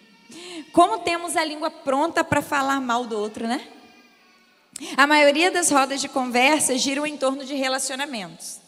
Como 0.73 0.99
temos 0.99 1.36
a 1.36 1.43
língua 1.43 1.71
pronta 1.71 2.23
para 2.23 2.41
falar 2.41 2.82
mal 2.82 3.05
do 3.05 3.17
outro, 3.17 3.47
né? 3.47 3.65
A 4.95 5.08
maioria 5.08 5.49
das 5.49 5.71
rodas 5.71 6.01
de 6.01 6.10
conversa 6.10 6.77
giram 6.77 7.05
em 7.05 7.17
torno 7.17 7.43
de 7.45 7.55
relacionamentos. 7.55 8.60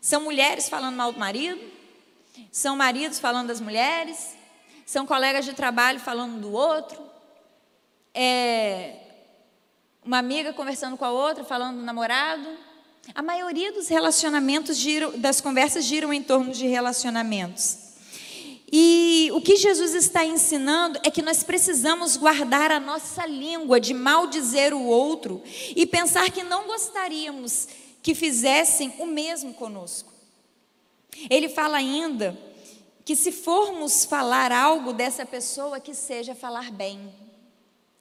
São 0.00 0.22
mulheres 0.22 0.68
falando 0.68 0.96
mal 0.96 1.12
do 1.12 1.18
marido, 1.18 1.58
são 2.52 2.76
maridos 2.76 3.18
falando 3.18 3.46
das 3.46 3.60
mulheres, 3.60 4.36
são 4.84 5.06
colegas 5.06 5.46
de 5.46 5.54
trabalho 5.54 5.98
falando 5.98 6.38
do 6.38 6.52
outro, 6.52 7.00
é 8.12 9.03
uma 10.04 10.18
amiga 10.18 10.52
conversando 10.52 10.96
com 10.96 11.04
a 11.04 11.10
outra, 11.10 11.44
falando 11.44 11.78
do 11.78 11.82
namorado. 11.82 12.46
A 13.14 13.22
maioria 13.22 13.72
dos 13.72 13.88
relacionamentos 13.88 14.76
giram, 14.76 15.18
das 15.18 15.40
conversas 15.40 15.84
giram 15.84 16.12
em 16.12 16.22
torno 16.22 16.52
de 16.52 16.66
relacionamentos. 16.66 17.78
E 18.70 19.30
o 19.32 19.40
que 19.40 19.56
Jesus 19.56 19.94
está 19.94 20.24
ensinando 20.24 20.98
é 21.04 21.10
que 21.10 21.22
nós 21.22 21.42
precisamos 21.42 22.16
guardar 22.16 22.72
a 22.72 22.80
nossa 22.80 23.24
língua 23.24 23.80
de 23.80 23.94
maldizer 23.94 24.74
o 24.74 24.84
outro 24.84 25.42
e 25.76 25.86
pensar 25.86 26.30
que 26.30 26.42
não 26.42 26.66
gostaríamos 26.66 27.68
que 28.02 28.14
fizessem 28.14 28.92
o 28.98 29.06
mesmo 29.06 29.54
conosco. 29.54 30.12
Ele 31.30 31.48
fala 31.48 31.76
ainda 31.76 32.36
que 33.04 33.14
se 33.14 33.30
formos 33.30 34.04
falar 34.04 34.50
algo 34.50 34.92
dessa 34.92 35.24
pessoa, 35.24 35.78
que 35.78 35.94
seja 35.94 36.34
falar 36.34 36.70
bem. 36.70 37.14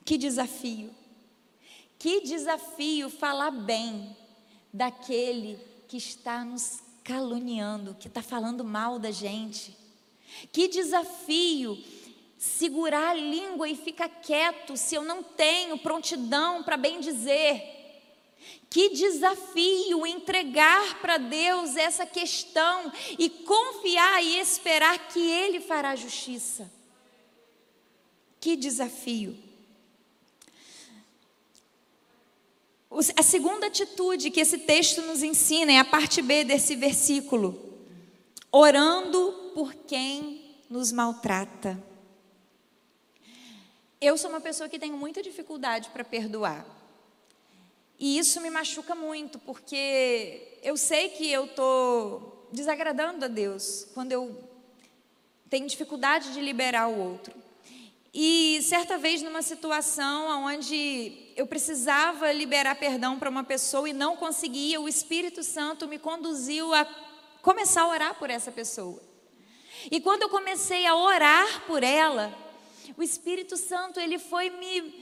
Que 0.04 0.18
desafio. 0.18 0.89
Que 2.04 2.20
desafio 2.20 3.10
falar 3.10 3.50
bem 3.50 4.13
daquele 4.74 5.58
que 5.88 5.96
está 5.96 6.44
nos 6.44 6.82
caluniando, 7.02 7.96
que 7.98 8.10
está 8.10 8.22
falando 8.22 8.62
mal 8.62 9.00
da 9.00 9.10
gente. 9.10 9.74
Que 10.52 10.68
desafio 10.68 11.82
segurar 12.38 13.12
a 13.12 13.13
língua 13.13 13.70
e 13.70 13.78
ficar 13.78 14.10
quieto 14.10 14.76
se 14.76 14.96
eu 14.96 15.02
não 15.02 15.24
tenho 15.24 15.78
prontidão 15.78 16.62
para 16.62 16.76
bem 16.76 17.00
dizer. 17.00 17.63
Que 18.70 18.89
desafio 18.89 20.06
entregar 20.06 21.00
para 21.00 21.18
Deus 21.18 21.78
essa 21.78 22.06
questão 22.06 22.92
e 23.18 23.30
confiar 23.30 24.22
e 24.22 24.42
esperar 24.42 25.08
que 25.08 25.22
Ele 25.22 25.62
fará 25.62 25.96
justiça. 25.96 26.70
Que 28.42 28.58
desafio. 28.58 29.43
A 33.16 33.24
segunda 33.24 33.68
atitude 33.68 34.30
que 34.30 34.40
esse 34.40 34.60
texto 34.60 35.02
nos 35.02 35.24
ensina 35.24 35.72
é 35.72 35.80
a 35.80 35.86
parte 35.86 36.22
B 36.22 36.44
desse 36.44 36.76
versículo: 36.76 37.60
orando 38.52 39.52
por 39.56 39.74
quem 39.74 40.58
nos 40.70 40.92
maltrata. 40.92 41.82
Eu 44.00 44.18
sou 44.18 44.30
uma 44.30 44.42
pessoa 44.42 44.70
que 44.70 44.78
tenho 44.78 44.96
muita 44.98 45.24
dificuldade 45.24 45.90
para 45.90 46.04
perdoar. 46.04 46.66
E 47.98 48.18
isso 48.18 48.42
me 48.42 48.50
machuca 48.50 48.94
muito, 48.94 49.40
porque 49.40 50.60
eu 50.62 50.76
sei 50.76 51.10
que 51.10 51.32
eu 51.32 51.46
estou 51.46 52.50
desagradando 52.52 53.26
a 53.26 53.28
Deus 53.28 53.88
quando 53.94 54.12
eu 54.12 54.38
tenho 55.50 55.68
dificuldade 55.68 56.34
de 56.34 56.42
liberar 56.42 56.88
o 56.90 57.00
outro. 57.00 57.43
E 58.13 58.62
certa 58.62 58.95
vez, 58.95 59.23
numa 59.23 59.41
situação 59.41 60.45
onde 60.45 61.32
eu 61.36 61.47
precisava 61.47 62.32
liberar 62.32 62.76
perdão 62.76 63.17
para 63.17 63.28
uma 63.30 63.43
pessoa 63.43 63.89
e 63.89 63.93
não 63.93 64.15
conseguia, 64.15 64.80
o 64.80 64.88
Espírito 64.88 65.41
Santo 65.41 65.88
me 65.88 65.97
conduziu 65.97 66.71
a 66.76 66.86
começar 67.41 67.82
a 67.82 67.88
orar 67.88 68.13
por 68.19 68.30
essa 68.30 68.52
pessoa. 68.52 69.02
E 69.89 69.99
quando 69.99 70.21
eu 70.21 70.30
comecei 70.30 70.86
a 70.86 70.95
orar 70.95 71.65
por 71.65 71.82
ela, 71.82 72.32
o 72.95 73.02
Espírito 73.02 73.58
Santo 73.58 73.99
ele 73.99 74.19
foi 74.19 74.52
me 74.52 75.02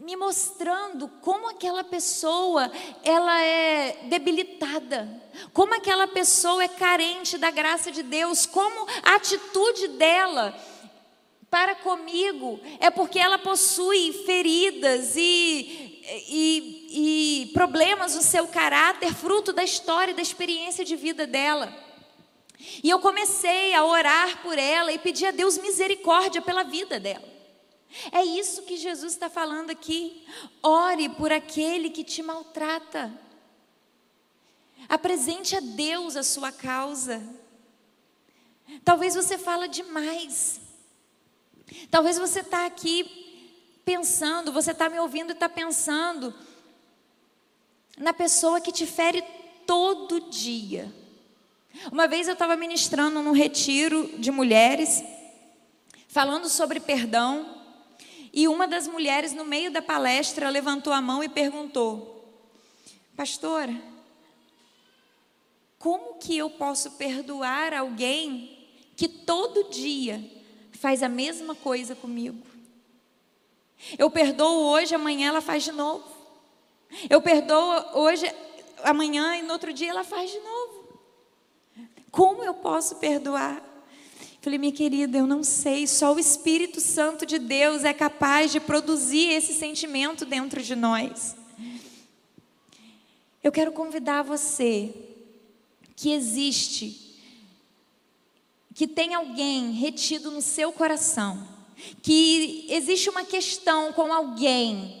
me 0.00 0.16
mostrando 0.16 1.06
como 1.20 1.48
aquela 1.48 1.84
pessoa 1.84 2.72
ela 3.04 3.40
é 3.40 4.00
debilitada, 4.08 5.08
como 5.52 5.74
aquela 5.74 6.08
pessoa 6.08 6.64
é 6.64 6.66
carente 6.66 7.38
da 7.38 7.52
graça 7.52 7.92
de 7.92 8.02
Deus, 8.02 8.44
como 8.44 8.88
a 9.04 9.14
atitude 9.14 9.86
dela 9.88 10.58
para 11.52 11.74
comigo 11.74 12.58
é 12.80 12.88
porque 12.90 13.18
ela 13.18 13.36
possui 13.36 14.10
feridas 14.24 15.14
e, 15.16 16.00
e, 16.30 17.42
e 17.42 17.52
problemas 17.52 18.14
no 18.14 18.22
seu 18.22 18.48
caráter, 18.48 19.12
fruto 19.12 19.52
da 19.52 19.62
história, 19.62 20.14
da 20.14 20.22
experiência 20.22 20.82
de 20.82 20.96
vida 20.96 21.26
dela. 21.26 21.70
E 22.82 22.88
eu 22.88 22.98
comecei 23.00 23.74
a 23.74 23.84
orar 23.84 24.40
por 24.40 24.58
ela 24.58 24.92
e 24.92 24.98
pedir 24.98 25.26
a 25.26 25.30
Deus 25.30 25.58
misericórdia 25.58 26.40
pela 26.40 26.62
vida 26.62 26.98
dela. 26.98 27.30
É 28.10 28.24
isso 28.24 28.62
que 28.62 28.78
Jesus 28.78 29.12
está 29.12 29.28
falando 29.28 29.68
aqui. 29.68 30.24
Ore 30.62 31.10
por 31.10 31.30
aquele 31.30 31.90
que 31.90 32.02
te 32.02 32.22
maltrata. 32.22 33.12
Apresente 34.88 35.54
a 35.54 35.60
Deus 35.60 36.16
a 36.16 36.22
sua 36.22 36.50
causa. 36.50 37.22
Talvez 38.82 39.14
você 39.14 39.36
fala 39.36 39.68
demais. 39.68 40.61
Talvez 41.90 42.18
você 42.18 42.40
está 42.40 42.66
aqui 42.66 43.22
pensando, 43.84 44.52
você 44.52 44.72
está 44.72 44.88
me 44.88 44.98
ouvindo 44.98 45.30
e 45.30 45.32
está 45.32 45.48
pensando 45.48 46.34
na 47.98 48.12
pessoa 48.12 48.60
que 48.60 48.72
te 48.72 48.86
fere 48.86 49.22
todo 49.66 50.30
dia. 50.30 50.92
Uma 51.90 52.06
vez 52.06 52.28
eu 52.28 52.34
estava 52.34 52.56
ministrando 52.56 53.22
num 53.22 53.32
retiro 53.32 54.18
de 54.18 54.30
mulheres, 54.30 55.02
falando 56.08 56.48
sobre 56.48 56.80
perdão, 56.80 57.60
e 58.32 58.48
uma 58.48 58.66
das 58.66 58.88
mulheres, 58.88 59.34
no 59.34 59.44
meio 59.44 59.70
da 59.70 59.82
palestra, 59.82 60.48
levantou 60.48 60.92
a 60.92 61.02
mão 61.02 61.22
e 61.22 61.28
perguntou: 61.28 62.24
Pastora, 63.14 63.74
como 65.78 66.14
que 66.14 66.36
eu 66.38 66.48
posso 66.48 66.92
perdoar 66.92 67.74
alguém 67.74 68.58
que 68.96 69.06
todo 69.06 69.68
dia 69.70 70.22
faz 70.82 71.00
a 71.00 71.08
mesma 71.08 71.54
coisa 71.54 71.94
comigo? 71.94 72.44
Eu 73.96 74.10
perdoo 74.10 74.64
hoje, 74.64 74.92
amanhã 74.92 75.28
ela 75.28 75.40
faz 75.40 75.62
de 75.62 75.70
novo. 75.70 76.04
Eu 77.08 77.22
perdoo 77.22 77.84
hoje, 77.94 78.26
amanhã 78.82 79.36
e 79.36 79.42
no 79.42 79.52
outro 79.52 79.72
dia 79.72 79.90
ela 79.90 80.02
faz 80.02 80.32
de 80.32 80.40
novo. 80.40 80.98
Como 82.10 82.42
eu 82.42 82.52
posso 82.52 82.96
perdoar? 82.96 83.62
Falei, 84.40 84.58
minha 84.58 84.72
querida, 84.72 85.16
eu 85.16 85.26
não 85.26 85.44
sei, 85.44 85.86
só 85.86 86.12
o 86.12 86.18
Espírito 86.18 86.80
Santo 86.80 87.24
de 87.24 87.38
Deus 87.38 87.84
é 87.84 87.94
capaz 87.94 88.50
de 88.50 88.58
produzir 88.58 89.28
esse 89.28 89.54
sentimento 89.54 90.24
dentro 90.26 90.60
de 90.60 90.74
nós. 90.74 91.36
Eu 93.40 93.52
quero 93.52 93.70
convidar 93.70 94.22
você 94.22 94.92
que 95.94 96.10
existe, 96.10 97.01
que 98.74 98.86
tem 98.86 99.14
alguém 99.14 99.72
retido 99.72 100.30
no 100.30 100.40
seu 100.40 100.72
coração, 100.72 101.46
que 102.02 102.66
existe 102.68 103.10
uma 103.10 103.24
questão 103.24 103.92
com 103.92 104.12
alguém 104.12 105.00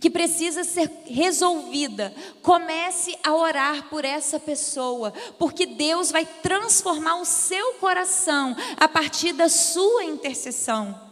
que 0.00 0.08
precisa 0.08 0.62
ser 0.62 0.88
resolvida, 1.06 2.14
comece 2.40 3.18
a 3.22 3.34
orar 3.34 3.88
por 3.88 4.04
essa 4.04 4.38
pessoa, 4.38 5.12
porque 5.38 5.66
Deus 5.66 6.12
vai 6.12 6.24
transformar 6.24 7.16
o 7.16 7.24
seu 7.24 7.74
coração 7.74 8.54
a 8.76 8.86
partir 8.86 9.32
da 9.32 9.48
sua 9.48 10.04
intercessão. 10.04 11.08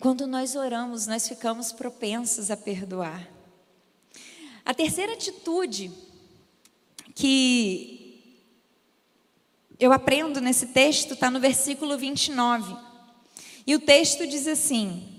Quando 0.00 0.26
nós 0.26 0.54
oramos, 0.56 1.06
nós 1.06 1.28
ficamos 1.28 1.72
propensos 1.72 2.50
a 2.50 2.56
perdoar. 2.56 3.28
A 4.64 4.72
terceira 4.72 5.12
atitude 5.12 5.90
que 7.14 7.95
eu 9.78 9.92
aprendo 9.92 10.40
nesse 10.40 10.68
texto 10.68 11.14
está 11.14 11.30
no 11.30 11.40
versículo 11.40 11.98
29. 11.98 12.76
E 13.66 13.74
o 13.74 13.80
texto 13.80 14.26
diz 14.26 14.46
assim: 14.46 15.16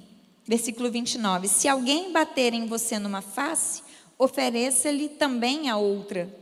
Versículo 0.48 0.90
29. 0.90 1.48
Se 1.48 1.68
alguém 1.68 2.12
bater 2.12 2.54
em 2.54 2.66
você 2.66 2.98
numa 2.98 3.22
face, 3.22 3.84
ofereça-lhe 4.18 5.10
também 5.10 5.70
a 5.70 5.76
outra. 5.78 6.34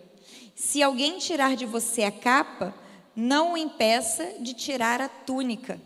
Se 0.55 0.81
alguém 0.83 1.17
tirar 1.17 1.55
de 1.55 1.65
você 1.65 2.03
a 2.03 2.11
capa, 2.11 2.73
não 3.15 3.53
o 3.53 3.57
impeça 3.57 4.35
de 4.39 4.53
tirar 4.53 5.01
a 5.01 5.09
túnica. 5.09 5.81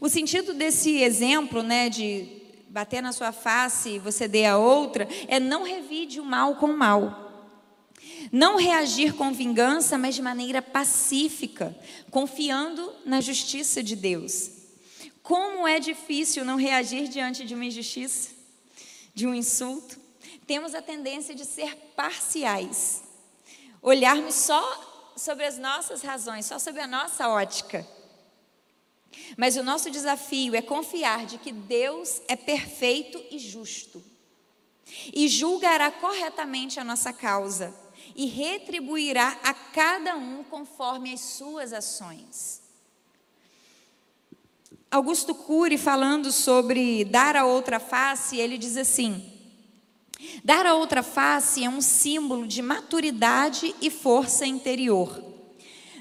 O 0.00 0.08
sentido 0.08 0.52
desse 0.52 1.00
exemplo, 1.00 1.62
né, 1.62 1.88
de 1.88 2.26
bater 2.68 3.00
na 3.00 3.12
sua 3.12 3.32
face 3.32 3.90
e 3.90 3.98
você 3.98 4.28
dê 4.28 4.44
a 4.44 4.58
outra, 4.58 5.08
é 5.28 5.40
não 5.40 5.62
revide 5.62 6.20
o 6.20 6.24
mal 6.24 6.56
com 6.56 6.66
o 6.66 6.76
mal. 6.76 7.29
Não 8.32 8.56
reagir 8.56 9.14
com 9.14 9.32
vingança, 9.32 9.98
mas 9.98 10.14
de 10.14 10.22
maneira 10.22 10.62
pacífica, 10.62 11.76
confiando 12.10 12.94
na 13.04 13.20
justiça 13.20 13.82
de 13.82 13.96
Deus. 13.96 14.50
Como 15.22 15.66
é 15.66 15.80
difícil 15.80 16.44
não 16.44 16.56
reagir 16.56 17.08
diante 17.08 17.44
de 17.44 17.54
uma 17.54 17.64
injustiça, 17.64 18.30
de 19.14 19.26
um 19.26 19.34
insulto. 19.34 19.98
Temos 20.46 20.74
a 20.74 20.82
tendência 20.82 21.34
de 21.34 21.44
ser 21.44 21.74
parciais, 21.96 23.02
olharmos 23.82 24.34
só 24.34 25.12
sobre 25.16 25.44
as 25.44 25.58
nossas 25.58 26.02
razões, 26.02 26.46
só 26.46 26.58
sobre 26.58 26.80
a 26.80 26.86
nossa 26.86 27.28
ótica. 27.28 27.86
Mas 29.36 29.56
o 29.56 29.62
nosso 29.62 29.90
desafio 29.90 30.54
é 30.54 30.62
confiar 30.62 31.26
de 31.26 31.36
que 31.38 31.52
Deus 31.52 32.22
é 32.28 32.36
perfeito 32.36 33.22
e 33.30 33.38
justo 33.38 34.02
e 35.12 35.28
julgará 35.28 35.90
corretamente 35.90 36.80
a 36.80 36.84
nossa 36.84 37.12
causa 37.12 37.74
e 38.14 38.26
retribuirá 38.26 39.38
a 39.42 39.54
cada 39.54 40.16
um 40.16 40.42
conforme 40.44 41.12
as 41.12 41.20
suas 41.20 41.72
ações. 41.72 42.60
Augusto 44.90 45.34
Cury, 45.34 45.78
falando 45.78 46.32
sobre 46.32 47.04
dar 47.04 47.36
a 47.36 47.44
outra 47.44 47.78
face, 47.78 48.36
ele 48.36 48.58
diz 48.58 48.76
assim: 48.76 49.32
dar 50.44 50.66
a 50.66 50.74
outra 50.74 51.02
face 51.02 51.64
é 51.64 51.68
um 51.68 51.80
símbolo 51.80 52.46
de 52.46 52.60
maturidade 52.60 53.74
e 53.80 53.88
força 53.88 54.44
interior. 54.44 55.22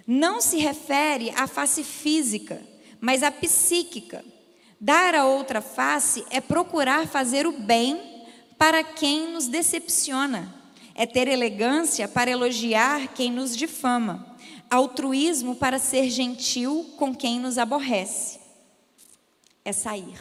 Não 0.07 0.41
se 0.41 0.57
refere 0.57 1.29
à 1.35 1.45
face 1.45 1.83
física, 1.83 2.61
mas 2.99 3.21
à 3.21 3.31
psíquica. 3.31 4.25
Dar 4.81 5.13
a 5.13 5.25
outra 5.25 5.61
face 5.61 6.25
é 6.31 6.41
procurar 6.41 7.07
fazer 7.07 7.45
o 7.45 7.51
bem 7.51 8.25
para 8.57 8.83
quem 8.83 9.31
nos 9.31 9.47
decepciona, 9.47 10.53
é 10.99 11.05
ter 11.05 11.29
elegância 11.29 12.09
para 12.09 12.29
elogiar 12.29 13.13
quem 13.13 13.31
nos 13.31 13.55
difama, 13.55 14.35
altruísmo 14.69 15.55
para 15.55 15.79
ser 15.79 16.09
gentil 16.09 16.93
com 16.97 17.15
quem 17.15 17.39
nos 17.39 17.57
aborrece 17.57 18.37
é 19.63 19.71
sair. 19.71 20.19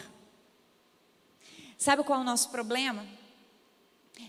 Sabe 1.76 2.04
qual 2.04 2.20
é 2.20 2.22
o 2.22 2.24
nosso 2.24 2.50
problema? 2.50 3.04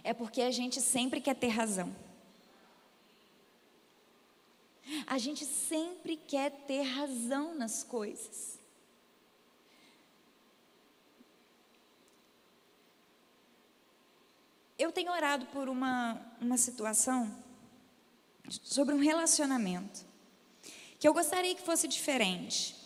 É 0.03 0.11
porque 0.11 0.41
a 0.41 0.49
gente 0.49 0.81
sempre 0.81 1.21
quer 1.21 1.35
ter 1.35 1.49
razão. 1.49 1.95
A 5.05 5.19
gente 5.19 5.45
sempre 5.45 6.15
quer 6.15 6.51
ter 6.65 6.81
razão 6.81 7.53
nas 7.53 7.83
coisas. 7.83 8.58
Eu 14.79 14.93
tenho 14.93 15.11
orado 15.11 15.45
por 15.47 15.67
uma, 15.67 16.17
uma 16.39 16.57
situação 16.57 17.29
sobre 18.49 18.95
um 18.95 18.99
relacionamento 18.99 20.07
que 20.97 21.05
eu 21.05 21.13
gostaria 21.13 21.53
que 21.53 21.61
fosse 21.61 21.85
diferente. 21.85 22.77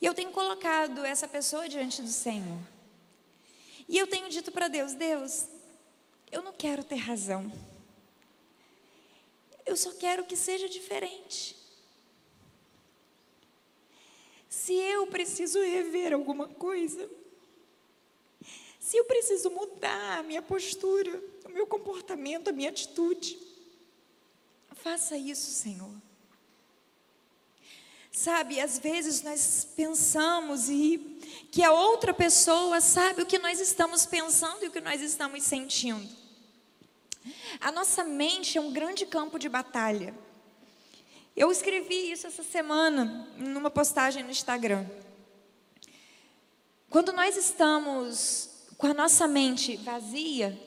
E 0.00 0.06
eu 0.06 0.14
tenho 0.14 0.30
colocado 0.30 1.04
essa 1.04 1.28
pessoa 1.28 1.68
diante 1.68 2.00
do 2.00 2.08
Senhor. 2.08 2.58
E 3.86 3.98
eu 3.98 4.06
tenho 4.06 4.30
dito 4.30 4.50
para 4.50 4.68
Deus: 4.68 4.94
Deus, 4.94 5.46
eu 6.32 6.42
não 6.42 6.54
quero 6.54 6.82
ter 6.82 6.96
razão. 6.96 7.52
Eu 9.66 9.76
só 9.76 9.92
quero 9.92 10.24
que 10.24 10.36
seja 10.36 10.66
diferente. 10.66 11.56
Se 14.48 14.72
eu 14.72 15.06
preciso 15.08 15.60
rever 15.60 16.14
alguma 16.14 16.48
coisa, 16.48 17.10
se 18.84 18.98
eu 18.98 19.04
preciso 19.06 19.50
mudar 19.50 20.18
a 20.18 20.22
minha 20.22 20.42
postura, 20.42 21.18
o 21.46 21.48
meu 21.48 21.66
comportamento, 21.66 22.48
a 22.48 22.52
minha 22.52 22.68
atitude, 22.68 23.38
faça 24.74 25.16
isso, 25.16 25.50
Senhor. 25.50 25.90
Sabe, 28.12 28.60
às 28.60 28.78
vezes 28.78 29.22
nós 29.22 29.66
pensamos 29.74 30.68
e 30.68 30.98
que 31.50 31.62
a 31.62 31.72
outra 31.72 32.12
pessoa 32.12 32.78
sabe 32.82 33.22
o 33.22 33.26
que 33.26 33.38
nós 33.38 33.58
estamos 33.58 34.04
pensando 34.04 34.62
e 34.62 34.68
o 34.68 34.70
que 34.70 34.82
nós 34.82 35.00
estamos 35.00 35.42
sentindo. 35.44 36.06
A 37.62 37.72
nossa 37.72 38.04
mente 38.04 38.58
é 38.58 38.60
um 38.60 38.70
grande 38.70 39.06
campo 39.06 39.38
de 39.38 39.48
batalha. 39.48 40.14
Eu 41.34 41.50
escrevi 41.50 42.12
isso 42.12 42.26
essa 42.26 42.42
semana 42.42 43.26
numa 43.38 43.70
postagem 43.70 44.22
no 44.22 44.30
Instagram. 44.30 44.86
Quando 46.90 47.14
nós 47.14 47.34
estamos 47.38 48.52
com 48.76 48.88
a 48.88 48.94
nossa 48.94 49.26
mente 49.26 49.76
vazia, 49.76 50.58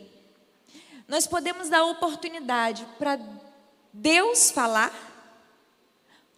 nós 1.07 1.25
podemos 1.27 1.69
dar 1.69 1.83
oportunidade 1.85 2.85
para 2.97 3.19
Deus 3.93 4.51
falar 4.51 4.93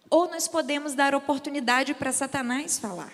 ou 0.08 0.28
nós 0.28 0.48
podemos 0.48 0.94
dar 0.94 1.14
oportunidade 1.14 1.94
para 1.94 2.12
Satanás 2.12 2.78
falar. 2.78 3.12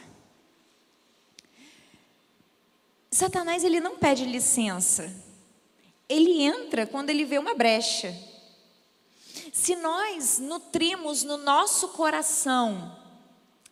Satanás 3.11 3.65
ele 3.65 3.81
não 3.81 3.97
pede 3.97 4.25
licença. 4.25 5.13
Ele 6.09 6.43
entra 6.43 6.87
quando 6.87 7.11
ele 7.11 7.25
vê 7.25 7.39
uma 7.39 7.55
brecha. 7.55 8.15
Se 9.53 9.75
nós 9.77 10.39
nutrimos 10.39 11.23
no 11.23 11.37
nosso 11.37 11.89
coração 11.89 12.97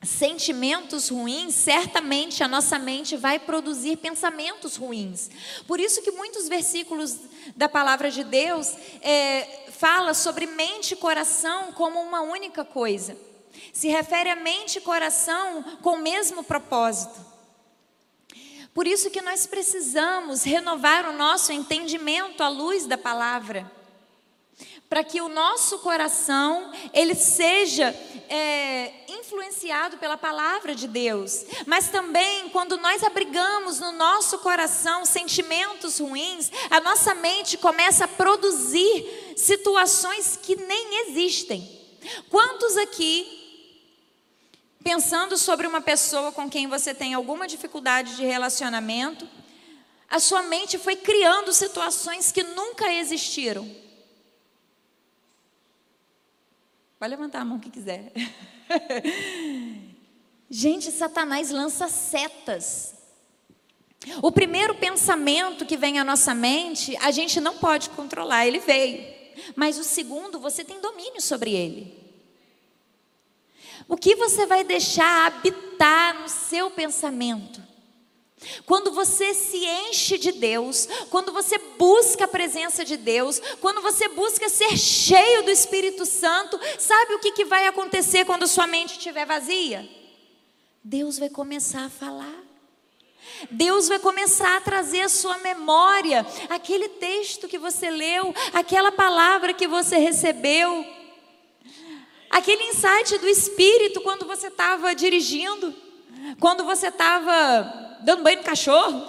sentimentos 0.05 1.09
ruins, 1.09 1.55
certamente 1.55 2.43
a 2.43 2.49
nossa 2.49 2.79
mente 2.79 3.17
vai 3.17 3.39
produzir 3.39 3.97
pensamentos 3.97 4.77
ruins. 4.77 5.31
Por 5.67 5.81
isso 5.81 6.03
que 6.03 6.11
muitos 6.11 6.49
versículos 6.49 7.17
da 7.57 7.69
palavra 7.69 8.11
de 8.11 8.25
Deus 8.25 8.75
é, 9.01 9.67
fala 9.73 10.15
sobre 10.15 10.47
mente 10.47 10.93
e 10.93 10.97
coração 10.97 11.73
como 11.73 12.01
uma 12.01 12.21
única 12.21 12.65
coisa. 12.65 13.17
Se 13.73 13.89
refere 13.89 14.31
a 14.31 14.37
mente 14.37 14.79
e 14.79 14.81
coração 14.81 15.63
com 15.83 15.95
o 15.95 16.03
mesmo 16.03 16.43
propósito. 16.45 17.35
Por 18.73 18.87
isso 18.87 19.11
que 19.11 19.23
nós 19.23 19.47
precisamos 19.47 20.43
renovar 20.43 21.09
o 21.09 21.13
nosso 21.13 21.53
entendimento 21.53 22.43
à 22.43 22.49
luz 22.49 22.87
da 22.87 22.99
palavra 22.99 23.71
para 24.95 25.03
que 25.03 25.21
o 25.21 25.29
nosso 25.29 25.81
coração 25.81 26.71
ele 26.93 27.17
seja 27.17 27.89
é, 28.29 28.93
influenciado 29.09 29.99
pela 29.99 30.17
palavra 30.17 30.73
de 30.73 30.87
Deus. 30.87 31.45
Mas 31.67 31.89
também 31.89 32.49
quando 32.51 32.77
nós 32.77 33.03
abrigamos 33.03 33.81
no 33.81 33.91
nosso 33.91 34.39
coração 34.39 35.05
sentimentos 35.05 35.99
ruins, 35.99 36.49
a 36.71 36.79
nossa 36.79 37.13
mente 37.13 37.59
começa 37.59 38.05
a 38.05 38.09
produzir 38.09 39.35
situações 39.37 40.39
que 40.41 40.55
nem 40.55 41.09
existem. 41.09 41.69
Quantos 42.31 42.77
aqui 42.77 43.67
pensando 44.85 45.37
sobre 45.37 45.67
uma 45.67 45.81
pessoa 45.81 46.31
com 46.31 46.49
quem 46.49 46.69
você 46.69 46.95
tem 46.95 47.15
alguma 47.15 47.49
dificuldade 47.49 48.15
de 48.15 48.25
relacionamento, 48.25 49.29
a 50.09 50.21
sua 50.21 50.45
mente 50.45 50.79
foi 50.79 50.95
criando 50.95 51.53
situações 51.53 52.31
que 52.31 52.45
nunca 52.45 52.93
existiram. 52.93 53.83
Pode 57.05 57.17
levantar 57.17 57.43
a 57.43 57.45
mão 57.45 57.59
que 57.59 57.69
quiser. 57.69 58.15
Gente, 60.49 60.91
Satanás 60.91 61.51
lança 61.51 61.87
setas. 61.87 62.95
O 64.23 64.33
primeiro 64.33 64.75
pensamento 64.77 65.67
que 65.67 65.77
vem 65.77 65.99
à 65.99 66.05
nossa 66.05 66.35
mente, 66.35 66.97
a 66.97 67.11
gente 67.11 67.43
não 67.43 67.59
pode 67.59 67.91
controlar, 67.91 68.47
ele 68.47 68.59
veio. 68.59 69.05
Mas 69.55 69.77
o 69.77 69.85
segundo, 69.85 70.41
você 70.41 70.65
tem 70.65 70.81
domínio 70.81 71.21
sobre 71.21 71.53
ele. 71.53 71.95
O 73.87 73.99
que 73.99 74.17
você 74.17 74.47
vai 74.47 74.65
deixar 74.65 75.27
habitar 75.27 76.23
no 76.23 76.29
seu 76.31 76.71
pensamento? 76.71 77.63
Quando 78.67 78.93
você 78.93 79.35
se 79.35 79.65
enche 79.65 80.19
de 80.19 80.33
Deus, 80.33 80.89
quando 81.11 81.33
você 81.33 81.59
busca 81.79 82.25
a 82.25 82.29
presença 82.29 82.85
de 82.85 82.97
Deus, 82.97 83.41
quando 83.61 83.81
você 83.81 84.09
busca 84.09 84.49
ser 84.49 84.77
cheio 84.77 85.43
do 85.43 85.51
Espírito 85.51 86.05
Santo, 86.07 86.59
sabe 86.79 87.15
o 87.15 87.19
que, 87.19 87.33
que 87.33 87.45
vai 87.45 87.67
acontecer 87.67 88.25
quando 88.25 88.47
sua 88.47 88.67
mente 88.67 88.93
estiver 88.93 89.27
vazia? 89.27 89.89
Deus 90.83 91.19
vai 91.19 91.31
começar 91.31 91.87
a 91.87 91.91
falar. 91.91 92.45
Deus 93.51 93.89
vai 93.89 93.99
começar 93.99 94.57
a 94.57 94.61
trazer 94.61 95.03
à 95.03 95.09
sua 95.09 95.39
memória 95.39 96.27
aquele 96.49 96.89
texto 96.89 97.49
que 97.49 97.59
você 97.59 97.91
leu, 97.91 98.35
aquela 98.53 98.93
palavra 98.93 99.53
que 99.53 99.67
você 99.67 99.97
recebeu, 99.97 100.87
aquele 102.31 102.65
insight 102.65 103.19
do 103.19 103.29
Espírito 103.29 104.01
quando 104.01 104.27
você 104.27 104.49
estava 104.49 104.95
dirigindo, 104.95 105.75
quando 106.41 106.65
você 106.65 106.89
estava 106.89 107.94
dando 108.05 108.23
banho 108.23 108.39
no 108.39 108.45
cachorro. 108.45 109.03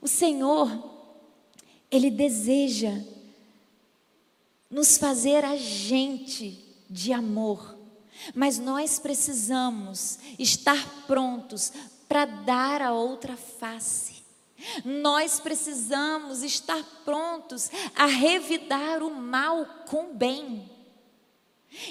O 0.00 0.08
Senhor, 0.08 0.90
Ele 1.90 2.10
deseja 2.10 2.92
nos 4.70 4.96
fazer 4.96 5.44
agente 5.44 6.58
de 6.88 7.12
amor, 7.12 7.76
mas 8.34 8.58
nós 8.58 8.98
precisamos 8.98 10.18
estar 10.38 11.04
prontos 11.06 11.72
para 12.08 12.24
dar 12.24 12.82
a 12.82 12.92
outra 12.92 13.36
face. 13.36 14.22
Nós 14.84 15.40
precisamos 15.40 16.42
estar 16.42 16.82
prontos 17.04 17.70
a 17.94 18.06
revidar 18.06 19.02
o 19.02 19.10
mal 19.10 19.64
com 19.88 20.10
o 20.10 20.14
bem. 20.14 20.70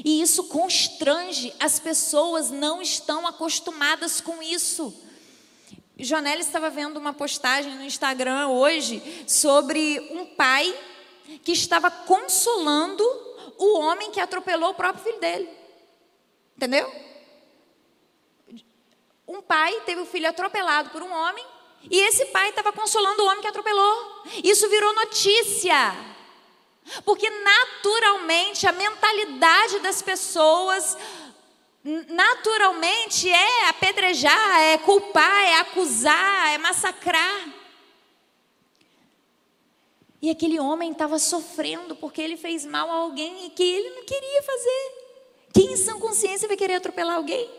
E 0.06 0.22
isso 0.22 0.46
constrange, 0.46 1.54
as 1.60 1.80
pessoas 1.80 2.52
não 2.52 2.82
estão 2.82 3.26
acostumadas 3.26 4.22
com 4.22 4.42
isso. 4.42 4.94
Jonelle 6.04 6.42
estava 6.42 6.70
vendo 6.70 6.98
uma 6.98 7.14
postagem 7.14 7.76
no 7.76 7.84
Instagram 7.84 8.48
hoje 8.48 9.26
sobre 9.28 10.00
um 10.12 10.26
pai 10.26 10.74
que 11.44 11.52
estava 11.52 11.90
consolando 11.90 13.04
o 13.58 13.80
homem 13.80 14.12
que 14.12 14.20
atropelou 14.20 14.72
o 14.72 14.74
próprio 14.74 15.04
filho 15.04 15.20
dele. 15.20 15.50
Entendeu? 16.56 16.92
Um 19.28 19.42
pai 19.42 19.80
teve 19.86 20.02
o 20.02 20.06
filho 20.06 20.28
atropelado 20.28 20.90
por 20.90 21.02
um 21.02 21.12
homem 21.12 21.46
e 21.90 22.00
esse 22.00 22.26
pai 22.28 22.50
estava 22.50 22.74
consolando 22.74 23.24
o 23.24 23.28
homem 23.28 23.42
que 23.42 23.48
atropelou. 23.48 24.24
Isso 24.44 24.68
virou 24.70 24.94
notícia. 24.94 25.94
Porque 27.06 27.30
naturalmente 27.30 28.68
a 28.68 28.72
mentalidade 28.72 29.80
das 29.80 30.02
pessoas 30.02 30.98
naturalmente 31.84 33.30
é 33.30 33.70
apedrejar, 33.70 34.62
é 34.62 34.78
culpar, 34.78 35.46
é 35.48 35.60
acusar, 35.60 36.54
é 36.54 36.58
massacrar. 36.58 37.62
E 40.22 40.30
aquele 40.30 40.60
homem 40.60 40.92
estava 40.92 41.18
sofrendo 41.18 41.96
porque 41.96 42.22
ele 42.22 42.38
fez 42.38 42.66
mal 42.66 42.90
a 42.90 42.94
alguém 42.94 43.48
e 43.48 43.50
que 43.50 43.64
ele 43.64 43.90
não 43.96 44.06
queria 44.06 44.44
fazer. 44.44 45.02
Quem 45.54 45.74
em 45.74 45.78
sã 45.78 46.00
consciência 46.00 46.48
vai 46.48 46.56
querer 46.56 46.76
atropelar 46.76 47.16
alguém? 47.16 47.50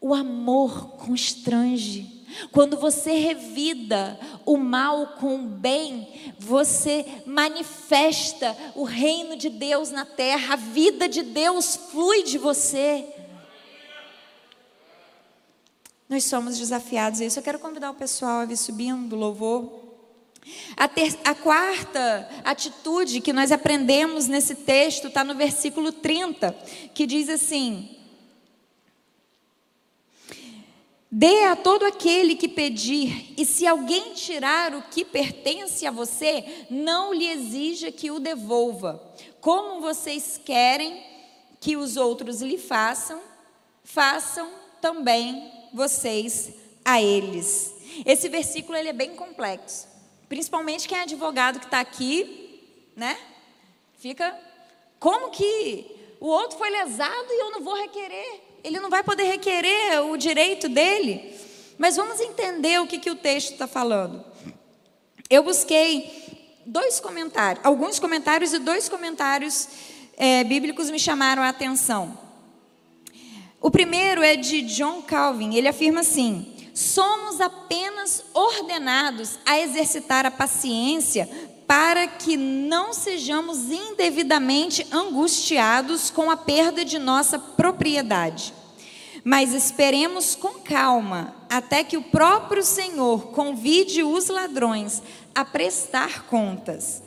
O 0.00 0.12
amor 0.12 0.96
constrange. 0.96 2.21
Quando 2.50 2.76
você 2.76 3.12
revida 3.12 4.18
o 4.44 4.56
mal 4.56 5.18
com 5.18 5.36
o 5.36 5.48
bem, 5.48 6.34
você 6.38 7.04
manifesta 7.26 8.56
o 8.74 8.84
reino 8.84 9.36
de 9.36 9.48
Deus 9.48 9.90
na 9.90 10.04
terra, 10.04 10.54
a 10.54 10.56
vida 10.56 11.08
de 11.08 11.22
Deus 11.22 11.76
flui 11.90 12.22
de 12.22 12.38
você. 12.38 13.06
Nós 16.08 16.24
somos 16.24 16.58
desafiados 16.58 17.20
a 17.20 17.24
isso. 17.24 17.38
Eu 17.38 17.42
quero 17.42 17.58
convidar 17.58 17.90
o 17.90 17.94
pessoal 17.94 18.40
a 18.40 18.44
vir 18.44 18.58
subindo 18.58 19.08
do 19.08 19.16
louvor. 19.16 19.80
A, 20.76 20.88
ter, 20.88 21.16
a, 21.24 21.34
quarta 21.34 22.28
atitude 22.44 23.20
que 23.20 23.32
nós 23.32 23.52
aprendemos 23.52 24.26
nesse 24.26 24.56
texto 24.56 25.06
está 25.06 25.22
no 25.22 25.34
versículo 25.34 25.92
30, 25.92 26.52
que 26.92 27.06
diz 27.06 27.28
assim: 27.28 27.96
Dê 31.14 31.44
a 31.44 31.54
todo 31.54 31.84
aquele 31.84 32.34
que 32.34 32.48
pedir, 32.48 33.34
e 33.36 33.44
se 33.44 33.66
alguém 33.66 34.14
tirar 34.14 34.74
o 34.74 34.80
que 34.80 35.04
pertence 35.04 35.86
a 35.86 35.90
você, 35.90 36.64
não 36.70 37.12
lhe 37.12 37.28
exija 37.28 37.92
que 37.92 38.10
o 38.10 38.18
devolva. 38.18 39.12
Como 39.38 39.82
vocês 39.82 40.40
querem 40.42 41.04
que 41.60 41.76
os 41.76 41.98
outros 41.98 42.40
lhe 42.40 42.56
façam, 42.56 43.20
façam 43.84 44.50
também 44.80 45.52
vocês 45.74 46.54
a 46.82 47.02
eles. 47.02 47.74
Esse 48.06 48.30
versículo 48.30 48.78
ele 48.78 48.88
é 48.88 48.94
bem 48.94 49.14
complexo, 49.14 49.86
principalmente 50.30 50.88
quem 50.88 50.96
é 50.96 51.02
advogado 51.02 51.58
que 51.58 51.66
está 51.66 51.80
aqui, 51.80 52.58
né? 52.96 53.18
Fica 53.98 54.34
como 54.98 55.28
que 55.28 55.94
o 56.18 56.26
outro 56.26 56.56
foi 56.56 56.70
lesado 56.70 57.26
e 57.28 57.42
eu 57.42 57.50
não 57.50 57.60
vou 57.60 57.74
requerer? 57.74 58.51
Ele 58.62 58.80
não 58.80 58.90
vai 58.90 59.02
poder 59.02 59.24
requerer 59.24 60.02
o 60.04 60.16
direito 60.16 60.68
dele. 60.68 61.34
Mas 61.78 61.96
vamos 61.96 62.20
entender 62.20 62.80
o 62.80 62.86
que, 62.86 62.98
que 62.98 63.10
o 63.10 63.16
texto 63.16 63.52
está 63.52 63.66
falando. 63.66 64.24
Eu 65.28 65.42
busquei 65.42 66.62
dois 66.66 67.00
comentários, 67.00 67.64
alguns 67.64 67.98
comentários 67.98 68.52
e 68.52 68.58
dois 68.58 68.88
comentários 68.88 69.68
é, 70.16 70.44
bíblicos 70.44 70.90
me 70.90 70.98
chamaram 70.98 71.42
a 71.42 71.48
atenção. 71.48 72.18
O 73.60 73.70
primeiro 73.70 74.22
é 74.22 74.36
de 74.36 74.62
John 74.62 75.02
Calvin, 75.02 75.54
ele 75.54 75.68
afirma 75.68 76.00
assim: 76.00 76.54
somos 76.74 77.40
apenas 77.40 78.24
ordenados 78.34 79.38
a 79.46 79.58
exercitar 79.58 80.26
a 80.26 80.30
paciência 80.30 81.28
para 81.72 82.06
que 82.06 82.36
não 82.36 82.92
sejamos 82.92 83.70
indevidamente 83.70 84.86
angustiados 84.92 86.10
com 86.10 86.30
a 86.30 86.36
perda 86.36 86.84
de 86.84 86.98
nossa 86.98 87.38
propriedade. 87.38 88.52
Mas 89.24 89.54
esperemos 89.54 90.34
com 90.34 90.60
calma 90.60 91.34
até 91.48 91.82
que 91.82 91.96
o 91.96 92.02
próprio 92.02 92.62
Senhor 92.62 93.28
convide 93.28 94.02
os 94.02 94.28
ladrões 94.28 95.02
a 95.34 95.46
prestar 95.46 96.26
contas. 96.26 97.02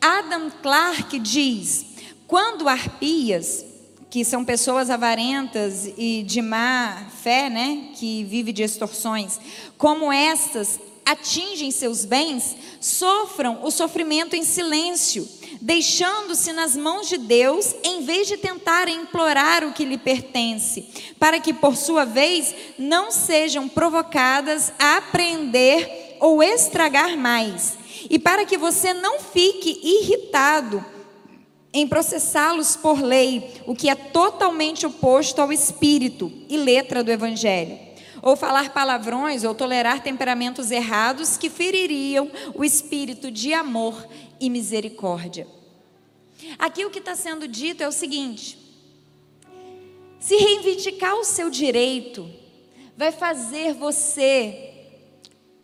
Adam 0.00 0.52
Clarke 0.62 1.18
diz: 1.18 1.86
quando 2.28 2.68
arpias, 2.68 3.64
que 4.08 4.24
são 4.24 4.44
pessoas 4.44 4.88
avarentas 4.88 5.84
e 5.98 6.22
de 6.22 6.40
má 6.40 7.08
fé, 7.24 7.50
né, 7.50 7.88
que 7.96 8.22
vive 8.22 8.52
de 8.52 8.62
extorsões, 8.62 9.40
como 9.76 10.12
estas 10.12 10.78
atingem 11.06 11.70
seus 11.70 12.04
bens, 12.04 12.56
sofram 12.80 13.60
o 13.62 13.70
sofrimento 13.70 14.34
em 14.34 14.42
silêncio, 14.42 15.26
deixando-se 15.60 16.52
nas 16.52 16.76
mãos 16.76 17.08
de 17.08 17.16
Deus, 17.16 17.76
em 17.84 18.02
vez 18.02 18.26
de 18.26 18.36
tentarem 18.36 19.02
implorar 19.02 19.64
o 19.64 19.72
que 19.72 19.84
lhe 19.84 19.96
pertence, 19.96 21.14
para 21.16 21.38
que, 21.38 21.54
por 21.54 21.76
sua 21.76 22.04
vez, 22.04 22.52
não 22.76 23.12
sejam 23.12 23.68
provocadas 23.68 24.72
a 24.80 24.96
aprender 24.96 26.16
ou 26.18 26.42
estragar 26.42 27.16
mais, 27.16 27.78
e 28.10 28.18
para 28.18 28.44
que 28.44 28.58
você 28.58 28.92
não 28.92 29.20
fique 29.20 29.80
irritado 29.82 30.84
em 31.72 31.86
processá-los 31.86 32.74
por 32.74 33.00
lei, 33.00 33.54
o 33.64 33.76
que 33.76 33.88
é 33.88 33.94
totalmente 33.94 34.84
oposto 34.86 35.40
ao 35.40 35.52
espírito 35.52 36.32
e 36.48 36.56
letra 36.56 37.04
do 37.04 37.12
Evangelho 37.12 37.85
ou 38.26 38.34
falar 38.34 38.70
palavrões, 38.70 39.44
ou 39.44 39.54
tolerar 39.54 40.02
temperamentos 40.02 40.72
errados 40.72 41.36
que 41.36 41.48
feririam 41.48 42.28
o 42.56 42.64
espírito 42.64 43.30
de 43.30 43.54
amor 43.54 44.04
e 44.40 44.50
misericórdia. 44.50 45.46
Aqui 46.58 46.84
o 46.84 46.90
que 46.90 46.98
está 46.98 47.14
sendo 47.14 47.46
dito 47.46 47.84
é 47.84 47.88
o 47.88 47.92
seguinte: 47.92 48.58
se 50.18 50.34
reivindicar 50.34 51.14
o 51.14 51.22
seu 51.22 51.48
direito 51.48 52.28
vai 52.96 53.12
fazer 53.12 53.74
você 53.74 54.65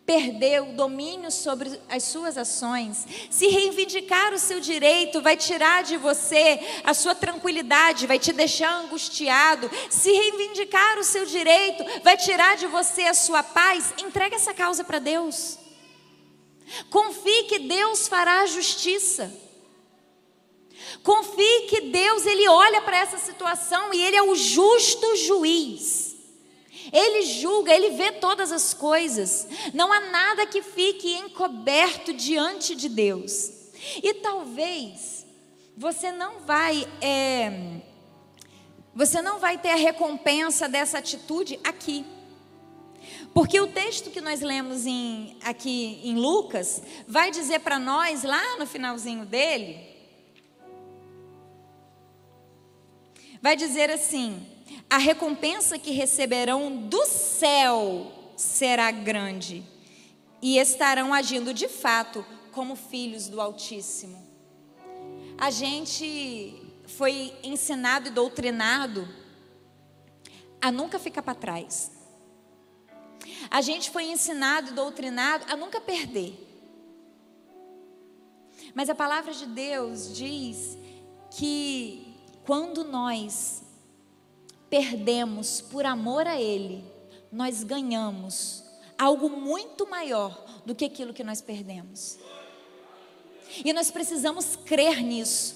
perder 0.05 0.61
o 0.61 0.73
domínio 0.73 1.31
sobre 1.31 1.79
as 1.89 2.03
suas 2.03 2.37
ações, 2.37 3.07
se 3.29 3.47
reivindicar 3.47 4.33
o 4.33 4.39
seu 4.39 4.59
direito 4.59 5.21
vai 5.21 5.37
tirar 5.37 5.83
de 5.83 5.95
você 5.95 6.59
a 6.83 6.93
sua 6.93 7.15
tranquilidade, 7.15 8.05
vai 8.05 8.19
te 8.19 8.33
deixar 8.33 8.73
angustiado, 8.75 9.69
se 9.89 10.11
reivindicar 10.11 10.99
o 10.99 11.03
seu 11.03 11.25
direito 11.25 11.85
vai 12.03 12.17
tirar 12.17 12.57
de 12.57 12.67
você 12.67 13.03
a 13.03 13.13
sua 13.13 13.41
paz, 13.41 13.93
entregue 13.97 14.35
essa 14.35 14.53
causa 14.53 14.83
para 14.83 14.99
Deus. 14.99 15.57
Confie 16.89 17.43
que 17.43 17.59
Deus 17.59 18.07
fará 18.07 18.45
justiça. 18.45 19.31
Confie 21.01 21.67
que 21.69 21.81
Deus 21.81 22.25
ele 22.25 22.47
olha 22.47 22.81
para 22.81 22.97
essa 22.97 23.17
situação 23.17 23.93
e 23.93 24.01
ele 24.01 24.17
é 24.17 24.23
o 24.23 24.35
justo 24.35 25.15
juiz. 25.15 26.12
Ele 26.91 27.23
julga, 27.23 27.73
ele 27.73 27.91
vê 27.91 28.11
todas 28.11 28.51
as 28.51 28.73
coisas. 28.73 29.47
Não 29.73 29.91
há 29.91 29.99
nada 29.99 30.45
que 30.45 30.61
fique 30.61 31.13
encoberto 31.13 32.13
diante 32.13 32.75
de 32.75 32.89
Deus. 32.89 33.51
E 34.01 34.13
talvez 34.15 35.25
você 35.75 36.11
não 36.11 36.39
vai, 36.39 36.87
é, 37.01 37.81
você 38.93 39.21
não 39.21 39.39
vai 39.39 39.57
ter 39.57 39.69
a 39.69 39.75
recompensa 39.75 40.67
dessa 40.67 40.97
atitude 40.97 41.59
aqui. 41.63 42.05
Porque 43.33 43.59
o 43.59 43.67
texto 43.67 44.11
que 44.11 44.21
nós 44.21 44.41
lemos 44.41 44.85
em, 44.85 45.37
aqui 45.43 45.99
em 46.03 46.15
Lucas 46.15 46.81
vai 47.07 47.31
dizer 47.31 47.59
para 47.59 47.79
nós, 47.79 48.23
lá 48.23 48.57
no 48.57 48.67
finalzinho 48.67 49.25
dele, 49.25 49.93
vai 53.41 53.55
dizer 53.55 53.89
assim: 53.89 54.45
a 54.89 54.97
recompensa 54.97 55.79
que 55.79 55.91
receberão 55.91 56.75
do 56.87 57.05
céu 57.05 58.11
será 58.35 58.91
grande 58.91 59.63
e 60.41 60.57
estarão 60.57 61.13
agindo 61.13 61.53
de 61.53 61.67
fato 61.67 62.25
como 62.51 62.75
filhos 62.75 63.27
do 63.27 63.41
Altíssimo. 63.41 64.21
A 65.37 65.49
gente 65.49 66.61
foi 66.85 67.33
ensinado 67.43 68.09
e 68.09 68.11
doutrinado 68.11 69.07
a 70.61 70.71
nunca 70.71 70.99
ficar 70.99 71.23
para 71.23 71.33
trás. 71.33 71.91
A 73.49 73.61
gente 73.61 73.89
foi 73.89 74.05
ensinado 74.05 74.69
e 74.69 74.73
doutrinado 74.73 75.45
a 75.51 75.55
nunca 75.55 75.81
perder. 75.81 76.39
Mas 78.73 78.89
a 78.89 78.95
palavra 78.95 79.33
de 79.33 79.45
Deus 79.45 80.15
diz 80.15 80.77
que 81.31 82.15
quando 82.45 82.83
nós 82.83 83.62
perdemos 84.73 85.61
por 85.61 85.85
amor 85.85 86.25
a 86.25 86.41
Ele, 86.41 86.83
nós 87.31 87.63
ganhamos 87.63 88.63
algo 88.97 89.29
muito 89.29 89.87
maior 89.87 90.43
do 90.65 90.73
que 90.73 90.83
aquilo 90.83 91.13
que 91.13 91.23
nós 91.23 91.43
perdemos. 91.43 92.17
E 93.63 93.71
nós 93.71 93.91
precisamos 93.91 94.55
crer 94.55 95.03
nisso. 95.03 95.53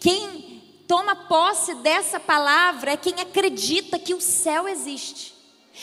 Quem 0.00 0.62
toma 0.88 1.14
posse 1.14 1.74
dessa 1.74 2.18
palavra 2.18 2.92
é 2.92 2.96
quem 2.96 3.20
acredita 3.20 3.98
que 3.98 4.14
o 4.14 4.20
céu 4.20 4.66
existe. 4.66 5.34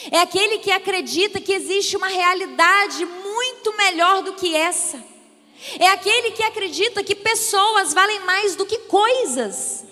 É 0.09 0.17
aquele 0.17 0.57
que 0.57 0.71
acredita 0.71 1.39
que 1.39 1.53
existe 1.53 1.95
uma 1.95 2.07
realidade 2.07 3.05
muito 3.05 3.77
melhor 3.77 4.23
do 4.23 4.33
que 4.33 4.55
essa. 4.55 4.99
É 5.77 5.89
aquele 5.89 6.31
que 6.31 6.41
acredita 6.41 7.03
que 7.03 7.13
pessoas 7.13 7.93
valem 7.93 8.21
mais 8.21 8.55
do 8.55 8.65
que 8.65 8.79
coisas. 8.79 9.86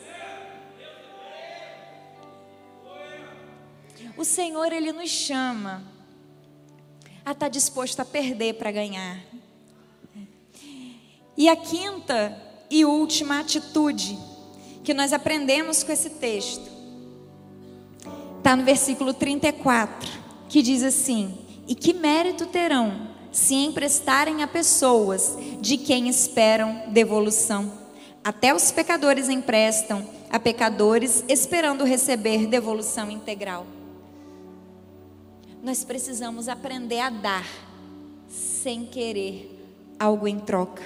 O 4.18 4.24
Senhor, 4.24 4.72
Ele 4.72 4.94
nos 4.94 5.10
chama 5.10 5.84
a 7.26 7.32
estar 7.32 7.46
tá 7.46 7.50
disposto 7.50 8.00
a 8.00 8.06
perder 8.06 8.54
para 8.54 8.72
ganhar. 8.72 9.20
E 11.36 11.50
a 11.50 11.56
quinta 11.56 12.42
e 12.70 12.86
última 12.86 13.42
atitude 13.42 14.18
que 14.86 14.94
nós 14.94 15.12
aprendemos 15.12 15.84
com 15.84 15.92
esse 15.92 16.12
texto 16.12 16.72
está 18.38 18.56
no 18.56 18.64
versículo 18.64 19.14
34, 19.14 20.10
que 20.48 20.62
diz 20.62 20.82
assim: 20.82 21.38
E 21.68 21.76
que 21.76 21.94
mérito 21.94 22.46
terão 22.46 23.10
se 23.34 23.56
emprestarem 23.56 24.44
a 24.44 24.48
pessoas 24.48 25.36
de 25.60 25.78
quem 25.78 26.08
esperam 26.08 26.84
devolução? 26.88 27.70
Até 28.24 28.56
os 28.56 28.72
pecadores 28.72 29.28
emprestam 29.28 30.08
a 30.30 30.40
pecadores, 30.40 31.26
esperando 31.28 31.84
receber 31.84 32.48
devolução 32.48 33.12
integral 33.12 33.75
nós 35.66 35.84
precisamos 35.84 36.48
aprender 36.48 37.00
a 37.00 37.10
dar 37.10 37.48
sem 38.30 38.86
querer 38.86 39.68
algo 40.00 40.28
em 40.28 40.40
troca. 40.40 40.84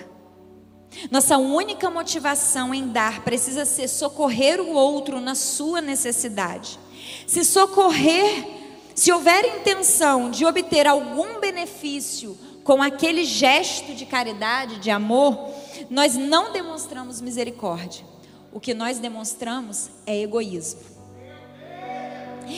Nossa 1.12 1.38
única 1.38 1.90
motivação 1.90 2.74
em 2.74 2.88
dar 2.88 3.26
precisa 3.26 3.66
ser 3.66 3.90
socorrer 3.90 4.62
o 4.62 4.72
outro 4.72 5.20
na 5.20 5.36
sua 5.36 5.82
necessidade. 5.82 6.80
Se 7.28 7.44
socorrer, 7.44 8.48
se 8.96 9.12
houver 9.12 9.60
intenção 9.60 10.32
de 10.32 10.46
obter 10.46 10.88
algum 10.88 11.42
benefício 11.42 12.38
com 12.64 12.82
aquele 12.82 13.26
gesto 13.26 13.94
de 13.94 14.06
caridade, 14.06 14.80
de 14.80 14.90
amor, 14.90 15.52
nós 15.90 16.16
não 16.16 16.54
demonstramos 16.54 17.20
misericórdia. 17.20 18.06
O 18.50 18.62
que 18.62 18.74
nós 18.74 18.98
demonstramos 18.98 19.90
é 20.06 20.22
egoísmo. 20.22 20.80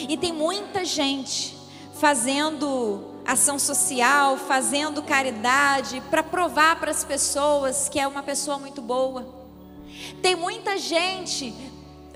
E 0.08 0.16
tem 0.18 0.32
muita 0.32 0.86
gente 0.86 1.60
fazendo 2.02 3.22
ação 3.24 3.60
social, 3.60 4.36
fazendo 4.36 5.04
caridade, 5.04 6.02
para 6.10 6.24
provar 6.24 6.80
para 6.80 6.90
as 6.90 7.04
pessoas 7.04 7.88
que 7.88 8.00
é 8.00 8.08
uma 8.08 8.24
pessoa 8.24 8.58
muito 8.58 8.82
boa. 8.82 9.28
Tem 10.20 10.36
muita 10.36 10.80
gente 10.80 11.54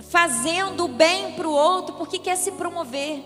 fazendo 0.10 0.86
o 0.86 0.88
bem 0.88 1.34
para 1.34 1.48
o 1.48 1.52
outro 1.52 1.98
porque 1.98 2.17
quer 2.17 2.36
se 2.36 2.54
promover. 2.54 3.24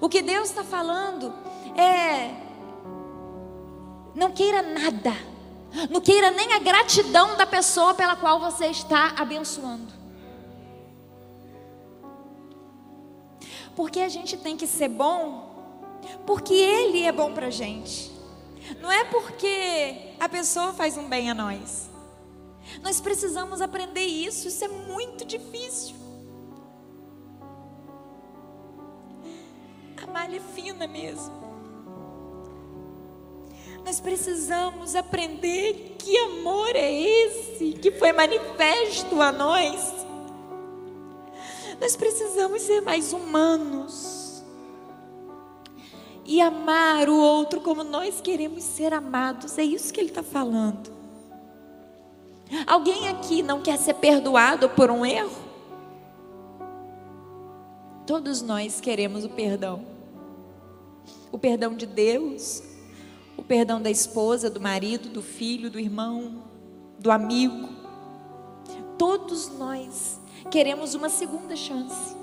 O 0.00 0.08
que 0.08 0.22
Deus 0.22 0.48
está 0.48 0.62
falando 0.62 1.34
é: 1.76 2.30
não 4.14 4.30
queira 4.30 4.62
nada, 4.62 5.12
não 5.90 6.00
queira 6.00 6.30
nem 6.30 6.52
a 6.52 6.60
gratidão 6.60 7.36
da 7.36 7.44
pessoa 7.44 7.94
pela 7.94 8.14
qual 8.14 8.38
você 8.38 8.66
está 8.66 9.14
abençoando. 9.16 9.97
Porque 13.78 14.00
a 14.00 14.08
gente 14.08 14.36
tem 14.36 14.56
que 14.56 14.66
ser 14.66 14.88
bom, 14.88 16.00
porque 16.26 16.52
Ele 16.52 17.04
é 17.04 17.12
bom 17.12 17.32
para 17.32 17.48
gente. 17.48 18.10
Não 18.80 18.90
é 18.90 19.04
porque 19.04 20.16
a 20.18 20.28
pessoa 20.28 20.72
faz 20.72 20.96
um 20.96 21.08
bem 21.08 21.30
a 21.30 21.34
nós. 21.34 21.88
Nós 22.82 23.00
precisamos 23.00 23.60
aprender 23.60 24.04
isso, 24.04 24.48
isso 24.48 24.64
é 24.64 24.66
muito 24.66 25.24
difícil. 25.24 25.94
A 30.02 30.08
malha 30.08 30.38
é 30.38 30.40
fina 30.40 30.88
mesmo. 30.88 31.32
Nós 33.84 34.00
precisamos 34.00 34.96
aprender 34.96 35.94
que 36.00 36.18
amor 36.18 36.74
é 36.74 36.92
esse 36.92 37.74
que 37.74 37.92
foi 37.92 38.12
manifesto 38.12 39.22
a 39.22 39.30
nós 39.30 40.07
nós 41.80 41.96
precisamos 41.96 42.62
ser 42.62 42.80
mais 42.80 43.12
humanos 43.12 44.42
e 46.24 46.40
amar 46.40 47.08
o 47.08 47.16
outro 47.16 47.60
como 47.60 47.82
nós 47.82 48.20
queremos 48.20 48.62
ser 48.62 48.92
amados. 48.92 49.56
É 49.56 49.62
isso 49.62 49.92
que 49.92 50.00
ele 50.00 50.10
está 50.10 50.22
falando. 50.22 50.90
Alguém 52.66 53.08
aqui 53.08 53.42
não 53.42 53.62
quer 53.62 53.78
ser 53.78 53.94
perdoado 53.94 54.68
por 54.70 54.90
um 54.90 55.06
erro? 55.06 55.48
Todos 58.06 58.42
nós 58.42 58.80
queremos 58.80 59.24
o 59.24 59.28
perdão. 59.28 59.84
O 61.30 61.38
perdão 61.38 61.74
de 61.74 61.86
Deus, 61.86 62.62
o 63.36 63.42
perdão 63.42 63.80
da 63.80 63.90
esposa, 63.90 64.50
do 64.50 64.60
marido, 64.60 65.10
do 65.10 65.22
filho, 65.22 65.70
do 65.70 65.78
irmão, 65.78 66.42
do 66.98 67.10
amigo. 67.10 67.68
Todos 68.96 69.48
nós 69.58 70.18
queremos 70.50 70.94
uma 70.94 71.08
segunda 71.08 71.54
chance. 71.54 72.16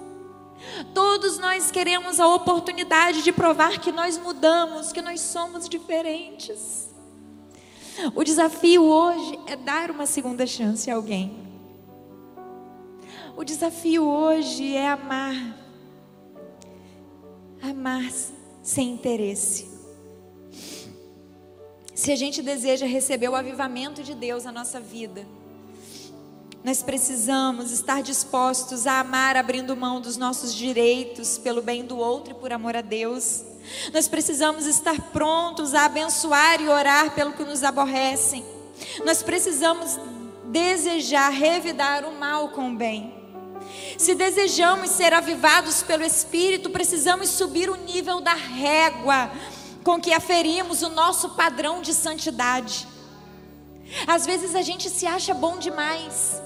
Todos 0.93 1.38
nós 1.38 1.69
queremos 1.71 2.19
a 2.19 2.28
oportunidade 2.28 3.21
de 3.21 3.32
provar 3.32 3.80
que 3.80 3.91
nós 3.91 4.17
mudamos, 4.17 4.91
que 4.91 5.01
nós 5.01 5.21
somos 5.21 5.69
diferentes. 5.69 6.89
O 8.13 8.23
desafio 8.23 8.84
hoje 8.84 9.39
é 9.47 9.55
dar 9.55 9.89
uma 9.91 10.05
segunda 10.05 10.45
chance 10.45 10.89
a 10.89 10.95
alguém. 10.95 11.45
O 13.38 13.43
desafio 13.43 14.03
hoje 14.03 14.76
é 14.76 14.88
amar. 14.88 15.36
Amar 17.61 18.09
sem 18.61 18.91
interesse. 18.91 19.69
Se 21.93 22.11
a 22.11 22.15
gente 22.15 22.41
deseja 22.41 22.86
receber 22.86 23.30
o 23.30 23.36
avivamento 23.36 24.03
de 24.03 24.13
Deus 24.13 24.43
na 24.43 24.51
nossa 24.51 24.80
vida, 24.80 25.26
nós 26.66 26.82
precisamos 26.82 27.72
estar 27.72 28.01
dispostos 28.01 28.88
a 28.88 28.99
amar 28.99 29.38
abrindo 29.38 29.78
mão 29.78 30.01
dos 30.01 30.18
nossos 30.18 30.51
direitos 30.51 31.38
pelo 31.38 31.61
bem 31.61 31.86
do 31.86 31.95
outro 31.95 32.32
e 32.32 32.34
por 32.34 32.51
amor 32.51 32.76
a 32.76 32.82
Deus. 32.82 33.43
Nós 33.93 34.07
precisamos 34.07 34.66
estar 34.66 34.99
prontos 35.11 35.76
a 35.76 35.86
abençoar 35.86 36.59
e 36.59 36.68
orar 36.68 37.13
pelo 37.13 37.34
que 37.34 37.43
nos 37.43 37.63
aborrecem. 37.63 38.43
Nós 39.05 39.22
precisamos 39.22 39.99
desejar 40.45 41.30
revidar 41.30 42.03
o 42.03 42.18
mal 42.20 42.49
com 42.49 42.72
o 42.72 42.76
bem. 42.76 43.13
Se 43.95 44.16
desejamos 44.16 44.89
ser 44.89 45.13
avivados 45.13 45.84
pelo 45.84 46.03
Espírito, 46.03 46.72
precisamos 46.72 47.30
subir 47.30 47.70
o 47.70 47.76
nível 47.76 48.22
da 48.22 48.34
régua 48.34 49.30
com 49.84 50.01
que 50.01 50.11
aferimos 50.11 50.82
o 50.82 50.89
nosso 50.89 51.30
padrão 51.36 51.80
de 51.80 51.93
santidade. 51.93 52.88
Às 54.07 54.26
vezes 54.26 54.55
a 54.55 54.63
gente 54.63 54.89
se 54.89 55.05
acha 55.05 55.32
bom 55.32 55.59
demais. 55.59 56.43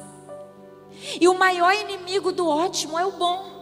E 1.20 1.28
o 1.28 1.38
maior 1.38 1.74
inimigo 1.74 2.32
do 2.32 2.48
ótimo 2.48 2.98
é 2.98 3.06
o 3.06 3.12
bom. 3.12 3.60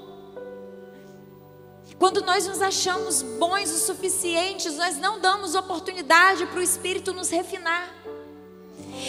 Quando 1.97 2.21
nós 2.21 2.47
nos 2.47 2.61
achamos 2.61 3.21
bons 3.21 3.71
o 3.71 3.77
suficientes, 3.79 4.77
nós 4.77 4.97
não 4.97 5.19
damos 5.19 5.55
oportunidade 5.55 6.45
para 6.45 6.59
o 6.59 6.63
Espírito 6.63 7.11
nos 7.13 7.29
refinar. 7.29 7.91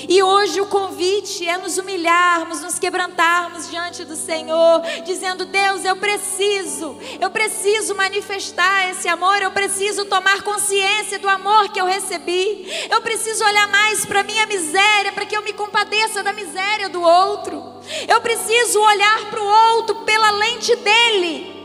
E 0.09 0.23
hoje 0.23 0.61
o 0.61 0.67
convite 0.67 1.49
é 1.49 1.57
nos 1.57 1.79
humilharmos, 1.79 2.61
nos 2.61 2.79
quebrantarmos 2.79 3.71
diante 3.71 4.05
do 4.05 4.17
Senhor, 4.17 4.83
dizendo: 5.05 5.47
Deus, 5.47 5.85
eu 5.85 5.97
preciso, 5.97 6.97
eu 7.21 7.31
preciso 7.31 7.95
manifestar 7.95 8.91
esse 8.91 9.09
amor, 9.09 9.41
eu 9.43 9.51
preciso 9.51 10.05
tomar 10.05 10.43
consciência 10.43 11.19
do 11.19 11.29
amor 11.29 11.71
que 11.71 11.81
eu 11.81 11.87
recebi, 11.87 12.67
eu 12.91 13.01
preciso 13.01 13.45
olhar 13.45 13.69
mais 13.69 14.05
para 14.05 14.21
a 14.21 14.25
minha 14.25 14.47
miséria, 14.47 15.13
para 15.13 15.27
que 15.27 15.37
eu 15.37 15.43
me 15.43 15.53
compadeça 15.53 16.23
da 16.23 16.33
miséria 16.33 16.89
do 16.89 17.03
outro, 17.03 17.81
eu 18.07 18.21
preciso 18.21 18.81
olhar 18.81 19.31
para 19.31 19.41
o 19.41 19.77
outro 19.77 19.95
pela 20.05 20.31
lente 20.33 20.77
dele, 20.77 21.57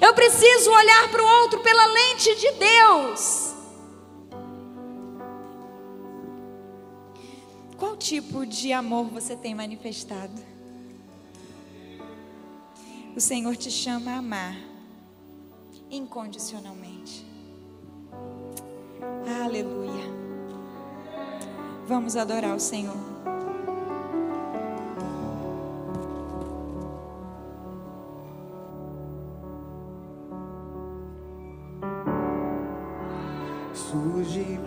eu 0.00 0.14
preciso 0.14 0.70
olhar 0.70 1.08
para 1.08 1.22
o 1.22 1.26
outro 1.42 1.60
pela 1.60 1.86
lente 1.86 2.34
de 2.36 2.50
Deus. 2.52 3.51
Qual 7.82 7.96
tipo 7.96 8.46
de 8.46 8.72
amor 8.72 9.06
você 9.06 9.34
tem 9.34 9.56
manifestado? 9.56 10.40
O 13.16 13.20
Senhor 13.20 13.56
te 13.56 13.72
chama 13.72 14.12
a 14.12 14.18
amar 14.18 14.56
incondicionalmente. 15.90 17.26
Aleluia. 19.44 20.04
Vamos 21.84 22.14
adorar 22.14 22.54
o 22.54 22.60
Senhor. 22.60 23.11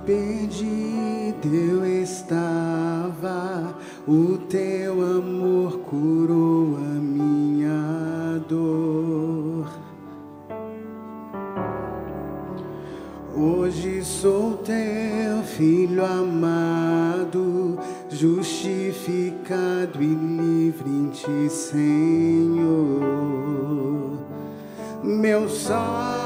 Perdido 0.06 1.54
eu 1.54 1.86
estava, 2.04 3.76
o 4.08 4.38
teu 4.50 5.02
amor 5.02 5.80
curou 5.80 6.78
a 6.78 7.00
minha 7.00 8.40
dor. 8.48 9.68
Hoje 13.36 14.04
sou 14.04 14.58
teu 14.58 15.44
filho 15.44 16.06
amado, 16.06 17.80
justificado 18.10 20.02
e 20.02 20.14
livre 20.14 20.90
em 20.90 21.10
ti, 21.10 21.50
Senhor. 21.50 22.96
Meu 25.04 25.50
Salvador, 25.50 26.25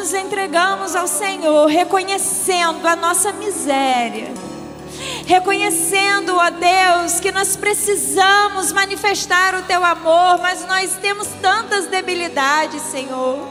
nos 0.00 0.14
entregamos 0.14 0.96
ao 0.96 1.06
Senhor, 1.06 1.66
reconhecendo 1.66 2.88
a 2.88 2.96
nossa 2.96 3.32
miséria. 3.34 4.32
Reconhecendo, 5.26 6.34
ó 6.34 6.48
Deus, 6.48 7.20
que 7.20 7.30
nós 7.30 7.54
precisamos 7.54 8.72
manifestar 8.72 9.54
o 9.54 9.62
teu 9.62 9.84
amor, 9.84 10.38
mas 10.40 10.66
nós 10.66 10.96
temos 11.02 11.28
tantas 11.42 11.86
debilidades, 11.86 12.80
Senhor. 12.80 13.46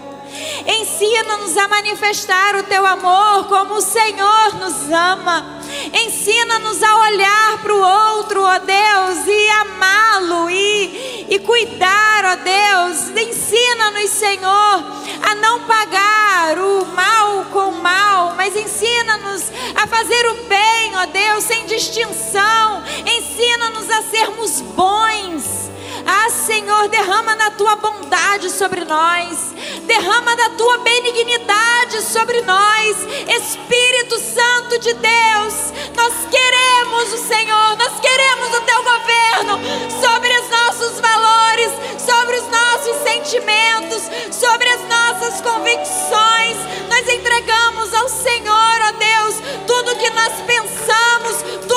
Ensina-nos 0.65 1.55
a 1.55 1.67
manifestar 1.67 2.55
o 2.55 2.63
teu 2.63 2.83
amor 2.83 3.47
como 3.47 3.75
o 3.75 3.81
Senhor 3.81 4.55
nos 4.55 4.91
ama. 4.91 5.58
Ensina-nos 5.93 6.83
a 6.83 6.95
olhar 6.97 7.57
para 7.61 7.73
o 7.73 8.17
outro, 8.17 8.43
ó 8.43 8.59
Deus, 8.59 9.27
e 9.27 9.49
amá-lo 9.61 10.49
e, 10.49 11.25
e 11.29 11.39
cuidar, 11.39 12.25
ó 12.25 12.35
Deus. 12.35 13.09
Ensina-nos, 13.09 14.09
Senhor, 14.09 14.83
a 15.23 15.35
não 15.35 15.61
pagar 15.61 16.57
o 16.59 16.85
mal 16.87 17.45
com 17.45 17.69
o 17.69 17.81
mal, 17.81 18.33
mas 18.35 18.55
ensina-nos 18.55 19.51
a 19.75 19.87
fazer 19.87 20.27
o 20.27 20.43
bem, 20.45 20.95
ó 20.95 21.05
Deus, 21.07 21.43
sem 21.43 21.65
distinção. 21.65 22.83
Ensina-nos 23.05 23.89
a 23.89 24.01
sermos 24.03 24.61
bons. 24.61 25.68
Ah, 26.11 26.27
Senhor, 26.31 26.87
derrama 26.87 27.35
da 27.35 27.51
tua 27.51 27.75
bondade 27.75 28.49
sobre 28.49 28.83
nós, 28.83 29.53
derrama 29.83 30.35
da 30.35 30.49
tua 30.57 30.79
benignidade 30.79 32.01
sobre 32.01 32.41
nós, 32.41 32.97
Espírito 33.27 34.17
Santo 34.17 34.79
de 34.79 34.91
Deus. 34.93 35.53
Nós 35.95 36.13
queremos 36.31 37.13
o 37.13 37.27
Senhor, 37.27 37.77
nós 37.77 37.99
queremos 37.99 38.57
o 38.57 38.61
teu 38.61 38.83
governo 38.83 39.59
sobre 40.01 40.35
os 40.39 40.49
nossos 40.49 40.99
valores, 40.99 41.71
sobre 41.99 42.37
os 42.37 42.47
nossos 42.47 42.95
sentimentos, 43.03 44.01
sobre 44.31 44.67
as 44.67 44.81
nossas 44.89 45.41
convicções. 45.41 46.57
Nós 46.89 47.07
entregamos 47.07 47.93
ao 47.93 48.09
Senhor, 48.09 48.81
ó 48.81 48.91
Deus, 48.93 49.35
tudo 49.67 49.95
que 49.99 50.09
nós 50.09 50.33
pensamos, 50.47 51.68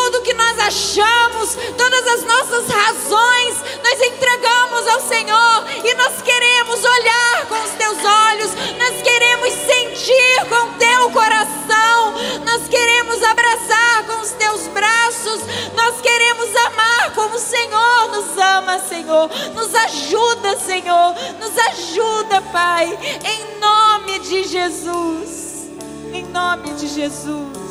achamos, 0.73 1.55
todas 1.77 2.07
as 2.07 2.25
nossas 2.25 2.67
razões, 2.67 3.55
nós 3.85 4.01
entregamos 4.01 4.89
ao 4.89 5.01
Senhor 5.03 5.67
e 5.85 5.95
nós 5.95 6.23
queremos 6.23 6.83
olhar 6.83 7.47
com 7.47 7.63
os 7.63 7.71
teus 7.73 7.99
olhos, 7.99 8.51
nós 8.79 9.03
queremos 9.03 9.53
sentir 9.53 10.49
com 10.49 10.69
o 10.69 10.75
teu 10.79 11.11
coração, 11.11 12.15
nós 12.47 12.69
queremos 12.69 13.23
abraçar 13.23 14.07
com 14.07 14.23
os 14.23 14.31
teus 14.33 14.67
braços, 14.69 15.43
nós 15.75 16.01
queremos 16.01 16.57
amar 16.57 17.13
como 17.15 17.37
o 17.37 17.39
Senhor 17.39 18.09
nos 18.09 18.39
ama, 18.39 18.79
Senhor. 18.79 19.29
Nos 19.55 19.75
ajuda, 19.75 20.59
Senhor, 20.59 21.15
nos 21.39 21.59
ajuda, 21.59 22.41
Pai, 22.51 22.99
em 23.25 23.61
nome 23.61 24.19
de 24.21 24.45
Jesus. 24.45 25.69
Em 26.15 26.25
nome 26.25 26.73
de 26.75 26.89
Jesus. 26.89 27.63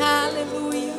Aleluia. 0.00 0.91